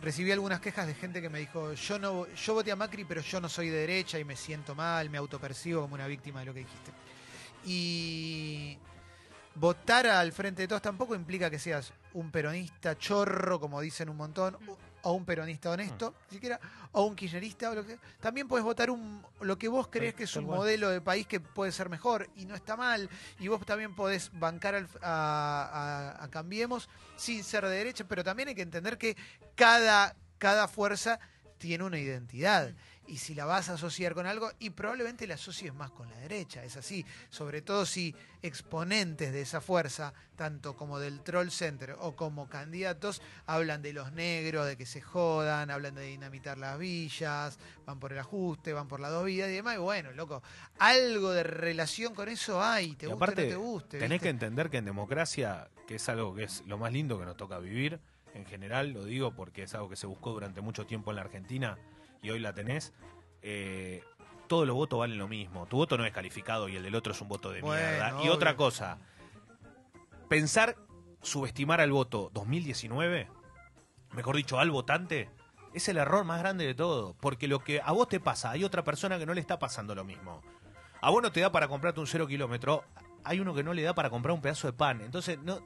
recibí 0.00 0.32
algunas 0.32 0.60
quejas 0.60 0.86
de 0.86 0.94
gente 0.94 1.20
que 1.20 1.28
me 1.28 1.38
dijo, 1.40 1.74
yo 1.74 1.98
no 1.98 2.26
yo 2.28 2.54
voté 2.54 2.72
a 2.72 2.76
Macri, 2.76 3.04
pero 3.04 3.20
yo 3.20 3.40
no 3.40 3.48
soy 3.48 3.68
de 3.68 3.76
derecha 3.78 4.18
y 4.18 4.24
me 4.24 4.36
siento 4.36 4.74
mal, 4.74 5.10
me 5.10 5.18
autopercibo 5.18 5.82
como 5.82 5.94
una 5.94 6.06
víctima 6.06 6.40
de 6.40 6.46
lo 6.46 6.54
que 6.54 6.60
dijiste. 6.60 6.90
Y 7.64 8.78
votar 9.54 10.06
al 10.06 10.32
frente 10.32 10.62
de 10.62 10.68
todos 10.68 10.82
tampoco 10.82 11.14
implica 11.14 11.50
que 11.50 11.58
seas 11.58 11.92
un 12.14 12.30
peronista 12.30 12.96
chorro, 12.98 13.60
como 13.60 13.80
dicen 13.80 14.08
un 14.08 14.16
montón, 14.16 14.56
o- 14.66 14.78
o 15.04 15.12
un 15.12 15.24
peronista 15.24 15.70
honesto, 15.70 16.14
ni 16.30 16.36
siquiera, 16.36 16.60
o 16.92 17.02
un 17.04 17.16
kirchnerista, 17.16 17.70
o 17.70 17.74
lo 17.74 17.84
que 17.84 17.98
También 18.20 18.46
puedes 18.46 18.64
votar 18.64 18.88
un, 18.90 19.20
lo 19.40 19.58
que 19.58 19.68
vos 19.68 19.88
crees 19.88 20.14
que 20.14 20.24
es 20.24 20.36
un 20.36 20.44
modelo 20.58 20.90
de 20.90 21.00
país 21.00 21.26
que 21.26 21.40
puede 21.40 21.72
ser 21.72 21.88
mejor 21.90 22.28
y 22.36 22.44
no 22.46 22.54
está 22.54 22.76
mal. 22.76 23.08
Y 23.40 23.48
vos 23.48 23.64
también 23.66 23.94
podés 23.94 24.30
bancar 24.38 24.74
al- 24.76 24.88
a, 25.02 25.91
a- 26.22 26.28
Cambiemos 26.30 26.88
sin 27.16 27.42
ser 27.44 27.64
de 27.66 27.76
derecha, 27.76 28.04
pero 28.08 28.22
también 28.24 28.48
hay 28.48 28.54
que 28.54 28.62
entender 28.62 28.98
que 28.98 29.16
cada, 29.54 30.14
cada 30.38 30.68
fuerza 30.68 31.18
tiene 31.58 31.84
una 31.84 31.98
identidad. 31.98 32.72
Y 33.06 33.18
si 33.18 33.34
la 33.34 33.44
vas 33.44 33.68
a 33.68 33.74
asociar 33.74 34.14
con 34.14 34.26
algo, 34.26 34.50
y 34.58 34.70
probablemente 34.70 35.26
la 35.26 35.34
asocies 35.34 35.74
más 35.74 35.90
con 35.90 36.08
la 36.08 36.16
derecha, 36.18 36.64
es 36.64 36.76
así. 36.76 37.04
Sobre 37.30 37.60
todo 37.60 37.84
si 37.84 38.14
exponentes 38.42 39.32
de 39.32 39.42
esa 39.42 39.60
fuerza, 39.60 40.14
tanto 40.36 40.76
como 40.76 40.98
del 40.98 41.20
Troll 41.20 41.50
Center 41.50 41.96
o 41.98 42.14
como 42.14 42.48
candidatos, 42.48 43.20
hablan 43.46 43.82
de 43.82 43.92
los 43.92 44.12
negros, 44.12 44.66
de 44.66 44.76
que 44.76 44.86
se 44.86 45.00
jodan, 45.00 45.70
hablan 45.70 45.94
de 45.94 46.02
dinamitar 46.02 46.58
las 46.58 46.78
villas, 46.78 47.58
van 47.86 47.98
por 47.98 48.12
el 48.12 48.18
ajuste, 48.18 48.72
van 48.72 48.88
por 48.88 49.00
la 49.00 49.08
dos 49.08 49.24
vidas 49.24 49.50
y 49.50 49.54
demás. 49.54 49.76
Y 49.76 49.80
bueno, 49.80 50.12
loco, 50.12 50.42
algo 50.78 51.32
de 51.32 51.42
relación 51.42 52.14
con 52.14 52.28
eso 52.28 52.62
hay, 52.62 52.94
te 52.94 53.06
y 53.06 53.08
guste 53.08 53.24
aparte, 53.24 53.42
o 53.42 53.44
no 53.44 53.50
te 53.50 53.56
guste. 53.56 53.98
tenés 53.98 54.10
¿viste? 54.10 54.22
que 54.22 54.30
entender 54.30 54.70
que 54.70 54.78
en 54.78 54.84
democracia, 54.84 55.68
que 55.86 55.96
es 55.96 56.08
algo 56.08 56.34
que 56.34 56.44
es 56.44 56.62
lo 56.66 56.78
más 56.78 56.92
lindo 56.92 57.18
que 57.18 57.24
nos 57.24 57.36
toca 57.36 57.58
vivir, 57.58 58.00
en 58.34 58.46
general 58.46 58.90
lo 58.92 59.04
digo 59.04 59.34
porque 59.34 59.64
es 59.64 59.74
algo 59.74 59.88
que 59.88 59.96
se 59.96 60.06
buscó 60.06 60.30
durante 60.32 60.60
mucho 60.60 60.86
tiempo 60.86 61.10
en 61.10 61.16
la 61.16 61.22
Argentina 61.22 61.78
y 62.22 62.30
hoy 62.30 62.38
la 62.38 62.54
tenés, 62.54 62.92
eh, 63.42 64.02
todos 64.46 64.66
los 64.66 64.76
votos 64.76 64.98
valen 64.98 65.18
lo 65.18 65.28
mismo. 65.28 65.66
Tu 65.66 65.76
voto 65.76 65.98
no 65.98 66.06
es 66.06 66.12
calificado 66.12 66.68
y 66.68 66.76
el 66.76 66.82
del 66.82 66.94
otro 66.94 67.12
es 67.12 67.20
un 67.20 67.28
voto 67.28 67.50
de 67.50 67.60
Bueno, 67.60 67.86
mierda. 67.86 68.24
Y 68.24 68.28
otra 68.28 68.56
cosa, 68.56 68.98
pensar, 70.28 70.76
subestimar 71.20 71.80
al 71.80 71.90
voto 71.90 72.30
2019, 72.32 73.28
mejor 74.12 74.36
dicho, 74.36 74.58
al 74.58 74.70
votante, 74.70 75.28
es 75.74 75.88
el 75.88 75.96
error 75.96 76.24
más 76.24 76.38
grande 76.38 76.64
de 76.64 76.74
todo. 76.74 77.14
Porque 77.20 77.48
lo 77.48 77.58
que 77.60 77.80
a 77.84 77.92
vos 77.92 78.08
te 78.08 78.20
pasa, 78.20 78.50
hay 78.50 78.64
otra 78.64 78.84
persona 78.84 79.18
que 79.18 79.26
no 79.26 79.34
le 79.34 79.40
está 79.40 79.58
pasando 79.58 79.94
lo 79.94 80.04
mismo. 80.04 80.42
A 81.00 81.10
vos 81.10 81.22
no 81.22 81.32
te 81.32 81.40
da 81.40 81.50
para 81.50 81.66
comprarte 81.66 81.98
un 81.98 82.06
cero 82.06 82.28
kilómetro, 82.28 82.84
hay 83.24 83.40
uno 83.40 83.54
que 83.54 83.64
no 83.64 83.74
le 83.74 83.82
da 83.82 83.94
para 83.94 84.10
comprar 84.10 84.34
un 84.34 84.40
pedazo 84.40 84.68
de 84.68 84.72
pan. 84.72 85.00
Entonces, 85.00 85.38
no, 85.40 85.60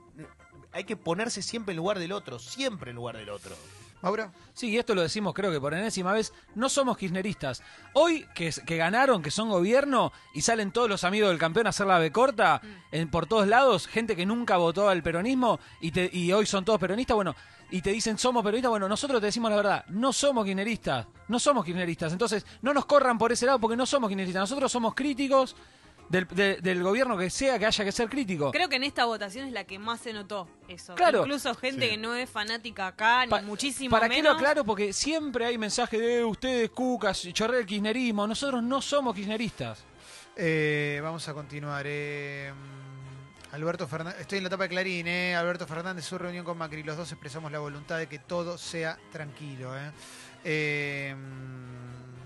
hay 0.72 0.84
que 0.84 0.96
ponerse 0.96 1.42
siempre 1.42 1.72
en 1.72 1.76
lugar 1.78 1.98
del 1.98 2.12
otro, 2.12 2.38
siempre 2.38 2.90
en 2.90 2.96
lugar 2.96 3.16
del 3.16 3.28
otro. 3.28 3.54
Mauro. 4.02 4.30
Sí, 4.52 4.68
y 4.70 4.78
esto 4.78 4.94
lo 4.94 5.02
decimos 5.02 5.34
creo 5.34 5.50
que 5.50 5.60
por 5.60 5.74
enésima 5.74 6.12
vez, 6.12 6.32
no 6.54 6.68
somos 6.68 6.96
kirchneristas. 6.96 7.62
Hoy 7.94 8.26
que, 8.34 8.50
que 8.64 8.76
ganaron, 8.76 9.22
que 9.22 9.30
son 9.30 9.48
gobierno 9.48 10.12
y 10.34 10.42
salen 10.42 10.70
todos 10.70 10.88
los 10.88 11.02
amigos 11.04 11.30
del 11.30 11.38
campeón 11.38 11.66
a 11.66 11.70
hacer 11.70 11.86
la 11.86 11.98
B 11.98 12.12
corta, 12.12 12.60
en, 12.92 13.10
por 13.10 13.26
todos 13.26 13.48
lados, 13.48 13.86
gente 13.86 14.14
que 14.14 14.26
nunca 14.26 14.58
votó 14.58 14.88
al 14.88 15.02
peronismo 15.02 15.58
y, 15.80 15.90
te- 15.90 16.10
y 16.12 16.32
hoy 16.32 16.46
son 16.46 16.64
todos 16.64 16.78
peronistas, 16.78 17.14
bueno, 17.16 17.34
y 17.70 17.82
te 17.82 17.90
dicen 17.90 18.16
somos 18.16 18.44
peronistas, 18.44 18.70
bueno, 18.70 18.88
nosotros 18.88 19.20
te 19.20 19.26
decimos 19.26 19.50
la 19.50 19.56
verdad, 19.56 19.84
no 19.88 20.12
somos 20.12 20.44
kirchneristas, 20.44 21.06
no 21.28 21.38
somos 21.40 21.64
kirchneristas, 21.64 22.12
entonces 22.12 22.46
no 22.62 22.72
nos 22.72 22.86
corran 22.86 23.18
por 23.18 23.32
ese 23.32 23.46
lado 23.46 23.58
porque 23.58 23.76
no 23.76 23.86
somos 23.86 24.08
kirchneristas, 24.08 24.40
nosotros 24.42 24.70
somos 24.70 24.94
críticos 24.94 25.56
del, 26.08 26.26
de- 26.28 26.56
del 26.60 26.82
gobierno 26.82 27.16
que 27.16 27.30
sea 27.30 27.58
que 27.58 27.66
haya 27.66 27.84
que 27.84 27.92
ser 27.92 28.08
crítico. 28.08 28.50
Creo 28.52 28.68
que 28.68 28.76
en 28.76 28.84
esta 28.84 29.04
votación 29.04 29.46
es 29.46 29.52
la 29.52 29.64
que 29.64 29.78
más 29.78 30.00
se 30.00 30.12
notó 30.12 30.48
eso. 30.68 30.94
Claro. 30.94 31.20
Incluso 31.20 31.54
gente 31.54 31.86
Sí. 31.86 31.90
que 31.92 31.96
no 31.96 32.14
es 32.14 32.28
fanática 32.30 32.86
acá, 32.88 33.24
Pa- 33.28 33.40
ni 33.40 33.46
muchísimo 33.46 33.90
¿Para 33.90 34.08
qué 34.08 34.22
lo 34.22 34.30
aclaro? 34.32 34.64
Porque 34.64 34.92
siempre 34.92 35.44
hay 35.46 35.58
mensajes 35.58 35.98
de 36.00 36.18
"Eh, 36.20 36.24
ustedes, 36.24 36.70
cucas, 36.70 37.20
chorre 37.32 37.58
el 37.60 37.66
kirchnerismo. 37.66 38.26
Nosotros 38.26 38.62
no 38.62 38.80
somos 38.80 39.14
kirchneristas. 39.14 39.84
Eh, 40.36 41.00
vamos 41.02 41.26
a 41.28 41.34
continuar. 41.34 41.84
eh, 41.88 42.52
Alberto 43.52 43.86
Fernández, 43.88 44.20
estoy 44.20 44.38
en 44.38 44.44
la 44.44 44.48
etapa 44.48 44.64
de 44.64 44.68
Clarín, 44.68 45.06
eh. 45.06 45.34
Alberto 45.34 45.66
Fernández, 45.66 46.04
su 46.04 46.18
reunión 46.18 46.44
con 46.44 46.58
Macri, 46.58 46.82
los 46.82 46.96
dos 46.96 47.10
expresamos 47.12 47.50
la 47.50 47.58
voluntad 47.58 47.96
de 47.96 48.06
que 48.06 48.18
todo 48.18 48.58
sea 48.58 48.98
tranquilo. 49.12 49.74
eh. 49.78 49.92
Eh, 50.44 51.14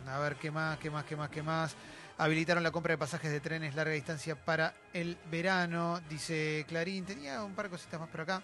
a 0.09 0.19
ver, 0.19 0.37
¿qué 0.37 0.51
más, 0.51 0.79
qué 0.79 0.91
más, 0.91 1.05
qué 1.05 1.15
más, 1.17 1.31
qué 1.31 1.43
más? 1.43 1.75
Habilitaron 2.21 2.63
la 2.63 2.71
compra 2.71 2.93
de 2.93 2.99
pasajes 2.99 3.33
de 3.33 3.41
trenes 3.41 3.75
larga 3.75 3.95
distancia 3.95 4.35
para 4.37 4.75
el 4.93 5.17
verano, 5.31 6.03
dice 6.11 6.67
Clarín. 6.69 7.07
Tenía 7.07 7.43
un 7.43 7.55
par 7.55 7.65
de 7.65 7.71
cositas 7.71 7.99
más 7.99 8.11
por 8.11 8.21
acá. 8.21 8.43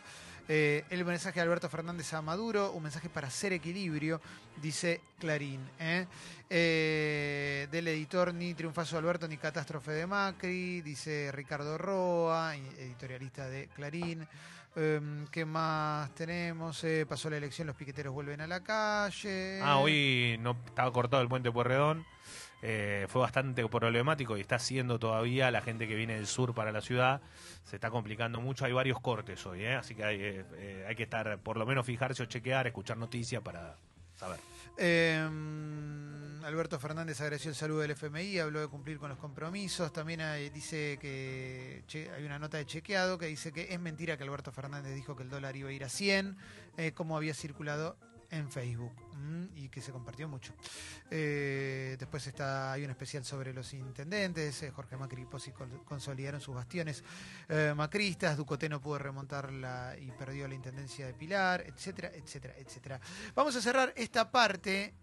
Eh, 0.48 0.86
el 0.88 1.04
mensaje 1.04 1.34
de 1.34 1.42
Alberto 1.42 1.68
Fernández 1.68 2.14
a 2.14 2.22
Maduro, 2.22 2.72
un 2.72 2.84
mensaje 2.84 3.10
para 3.10 3.28
hacer 3.28 3.52
equilibrio, 3.52 4.18
dice 4.62 5.02
Clarín. 5.18 5.60
¿eh? 5.78 6.06
Eh, 6.48 7.68
del 7.70 7.88
editor 7.88 8.32
ni 8.32 8.54
triunfazo 8.54 8.96
de 8.96 9.00
Alberto 9.00 9.28
ni 9.28 9.36
catástrofe 9.36 9.90
de 9.90 10.06
Macri, 10.06 10.80
dice 10.80 11.30
Ricardo 11.30 11.76
Roa, 11.76 12.56
editorialista 12.56 13.46
de 13.46 13.68
Clarín. 13.74 14.26
Em, 14.74 15.26
¿Qué 15.26 15.44
más 15.44 16.14
tenemos? 16.14 16.82
Pasó 17.06 17.28
la 17.28 17.36
elección, 17.36 17.66
los 17.66 17.76
piqueteros 17.76 18.14
vuelven 18.14 18.40
a 18.40 18.46
la 18.46 18.62
calle. 18.62 19.60
Ah, 19.62 19.76
hoy 19.76 20.38
no 20.40 20.56
estaba 20.64 20.90
cortado 20.94 21.22
el 21.22 21.28
puente 21.28 21.52
Puerredón. 21.52 22.06
Eh, 22.62 23.06
fue 23.08 23.20
bastante 23.20 23.66
problemático 23.68 24.36
y 24.36 24.40
está 24.40 24.58
siendo 24.58 24.98
todavía 24.98 25.50
la 25.50 25.60
gente 25.60 25.86
que 25.86 25.94
viene 25.94 26.14
del 26.14 26.26
sur 26.26 26.54
para 26.54 26.72
la 26.72 26.80
ciudad. 26.80 27.20
Se 27.64 27.76
está 27.76 27.90
complicando 27.90 28.40
mucho. 28.40 28.64
Hay 28.64 28.72
varios 28.72 29.00
cortes 29.00 29.44
hoy, 29.46 29.62
¿eh? 29.62 29.74
así 29.74 29.94
que 29.94 30.04
hay, 30.04 30.18
eh, 30.20 30.84
hay 30.88 30.96
que 30.96 31.02
estar, 31.02 31.38
por 31.38 31.58
lo 31.58 31.66
menos 31.66 31.84
fijarse 31.84 32.22
o 32.22 32.26
chequear, 32.26 32.66
escuchar 32.66 32.96
noticias 32.96 33.42
para 33.42 33.76
saber. 34.14 34.40
Em, 34.78 36.44
Alberto 36.44 36.78
Fernández 36.78 37.20
agradeció 37.20 37.50
el 37.50 37.56
saludo 37.56 37.80
del 37.80 37.92
FMI, 37.92 38.38
habló 38.38 38.60
de 38.60 38.68
cumplir 38.68 38.98
con 38.98 39.08
los 39.08 39.18
compromisos. 39.18 39.92
También 39.92 40.20
dice 40.52 40.98
que 41.00 41.82
hay 42.14 42.24
una 42.24 42.38
nota 42.38 42.56
de 42.58 42.66
chequeado 42.66 43.18
que 43.18 43.26
dice 43.26 43.52
que 43.52 43.72
es 43.72 43.80
mentira 43.80 44.16
que 44.16 44.24
Alberto 44.24 44.52
Fernández 44.52 44.94
dijo 44.94 45.16
que 45.16 45.22
el 45.22 45.28
dólar 45.28 45.56
iba 45.56 45.70
a 45.70 45.72
ir 45.72 45.84
a 45.84 45.88
100, 45.88 46.36
eh, 46.76 46.92
como 46.92 47.16
había 47.16 47.34
circulado 47.34 47.96
en 48.30 48.50
Facebook 48.50 48.92
mm, 49.14 49.44
y 49.56 49.68
que 49.68 49.80
se 49.80 49.92
compartió 49.92 50.28
mucho. 50.28 50.52
Eh, 51.10 51.96
después 51.98 52.26
está 52.26 52.72
hay 52.72 52.84
un 52.84 52.90
especial 52.90 53.24
sobre 53.24 53.52
los 53.52 53.72
intendentes. 53.74 54.62
eh, 54.62 54.70
Jorge 54.70 54.96
Macri 54.96 55.22
y 55.22 55.26
Pozzi 55.26 55.52
consolidaron 55.84 56.40
sus 56.40 56.54
bastiones 56.54 57.02
eh, 57.48 57.72
macristas. 57.76 58.36
Ducoté 58.36 58.68
no 58.68 58.80
pudo 58.80 58.98
remontar 58.98 59.52
la, 59.52 59.96
y 59.98 60.10
perdió 60.12 60.48
la 60.48 60.54
intendencia 60.54 61.06
de 61.06 61.14
Pilar, 61.14 61.64
etcétera, 61.66 62.10
etcétera, 62.14 62.54
etcétera. 62.58 63.00
Vamos 63.34 63.56
a 63.56 63.60
cerrar 63.60 63.92
esta 63.96 64.30
parte. 64.30 64.94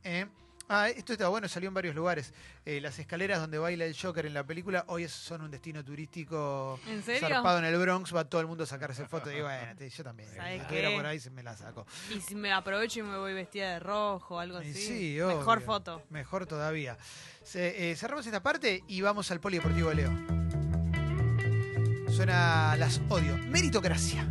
Ah, 0.70 0.90
esto 0.90 1.14
está 1.14 1.28
bueno, 1.28 1.48
salió 1.48 1.68
en 1.68 1.74
varios 1.74 1.94
lugares. 1.94 2.34
Eh, 2.66 2.80
las 2.82 2.98
escaleras 2.98 3.40
donde 3.40 3.58
baila 3.60 3.86
el 3.86 3.96
Joker 4.00 4.26
en 4.26 4.34
la 4.34 4.44
película 4.46 4.86
hoy 4.88 5.08
son 5.08 5.42
un 5.42 5.52
destino 5.52 5.84
turístico 5.84 6.80
¿En 6.88 7.04
serio? 7.04 7.28
zarpado 7.28 7.60
en 7.60 7.66
el 7.66 7.78
Bronx. 7.78 8.16
Va 8.16 8.24
todo 8.24 8.42
el 8.42 8.48
mundo 8.48 8.64
a 8.64 8.68
sacarse 8.68 9.06
fotos. 9.06 9.32
Y 9.34 9.42
bueno, 9.42 9.74
yo 9.80 10.04
también. 10.04 10.30
¿Sabes 10.36 10.62
Si 10.62 10.68
qué? 10.68 10.94
por 10.96 11.06
ahí 11.06 11.20
se 11.20 11.30
me 11.30 11.44
la 11.44 11.56
saco. 11.56 11.86
Y 12.16 12.22
si 12.22 12.34
me 12.34 12.52
aprovecho 12.54 13.02
y 13.02 13.04
me 13.04 13.18
voy 13.18 13.34
vestida 13.34 13.74
de 13.74 13.80
rojo 13.82 14.36
o 14.36 14.40
algo 14.40 14.58
así. 14.58 14.74
sí, 14.74 15.18
Mejor 15.20 15.58
obvio. 15.58 15.66
foto. 15.66 16.02
Mejor 16.10 16.46
todavía. 16.48 16.98
Se- 17.44 17.92
eh, 17.92 17.96
cerramos 17.96 18.26
esta 18.26 18.42
parte 18.42 18.84
y 18.88 19.02
vamos 19.02 19.30
al 19.32 19.40
Polideportivo 19.42 19.94
Leo. 19.94 20.12
Suena 22.10 22.76
las 22.78 23.02
odio. 23.10 23.38
Meritocracia. 23.38 24.28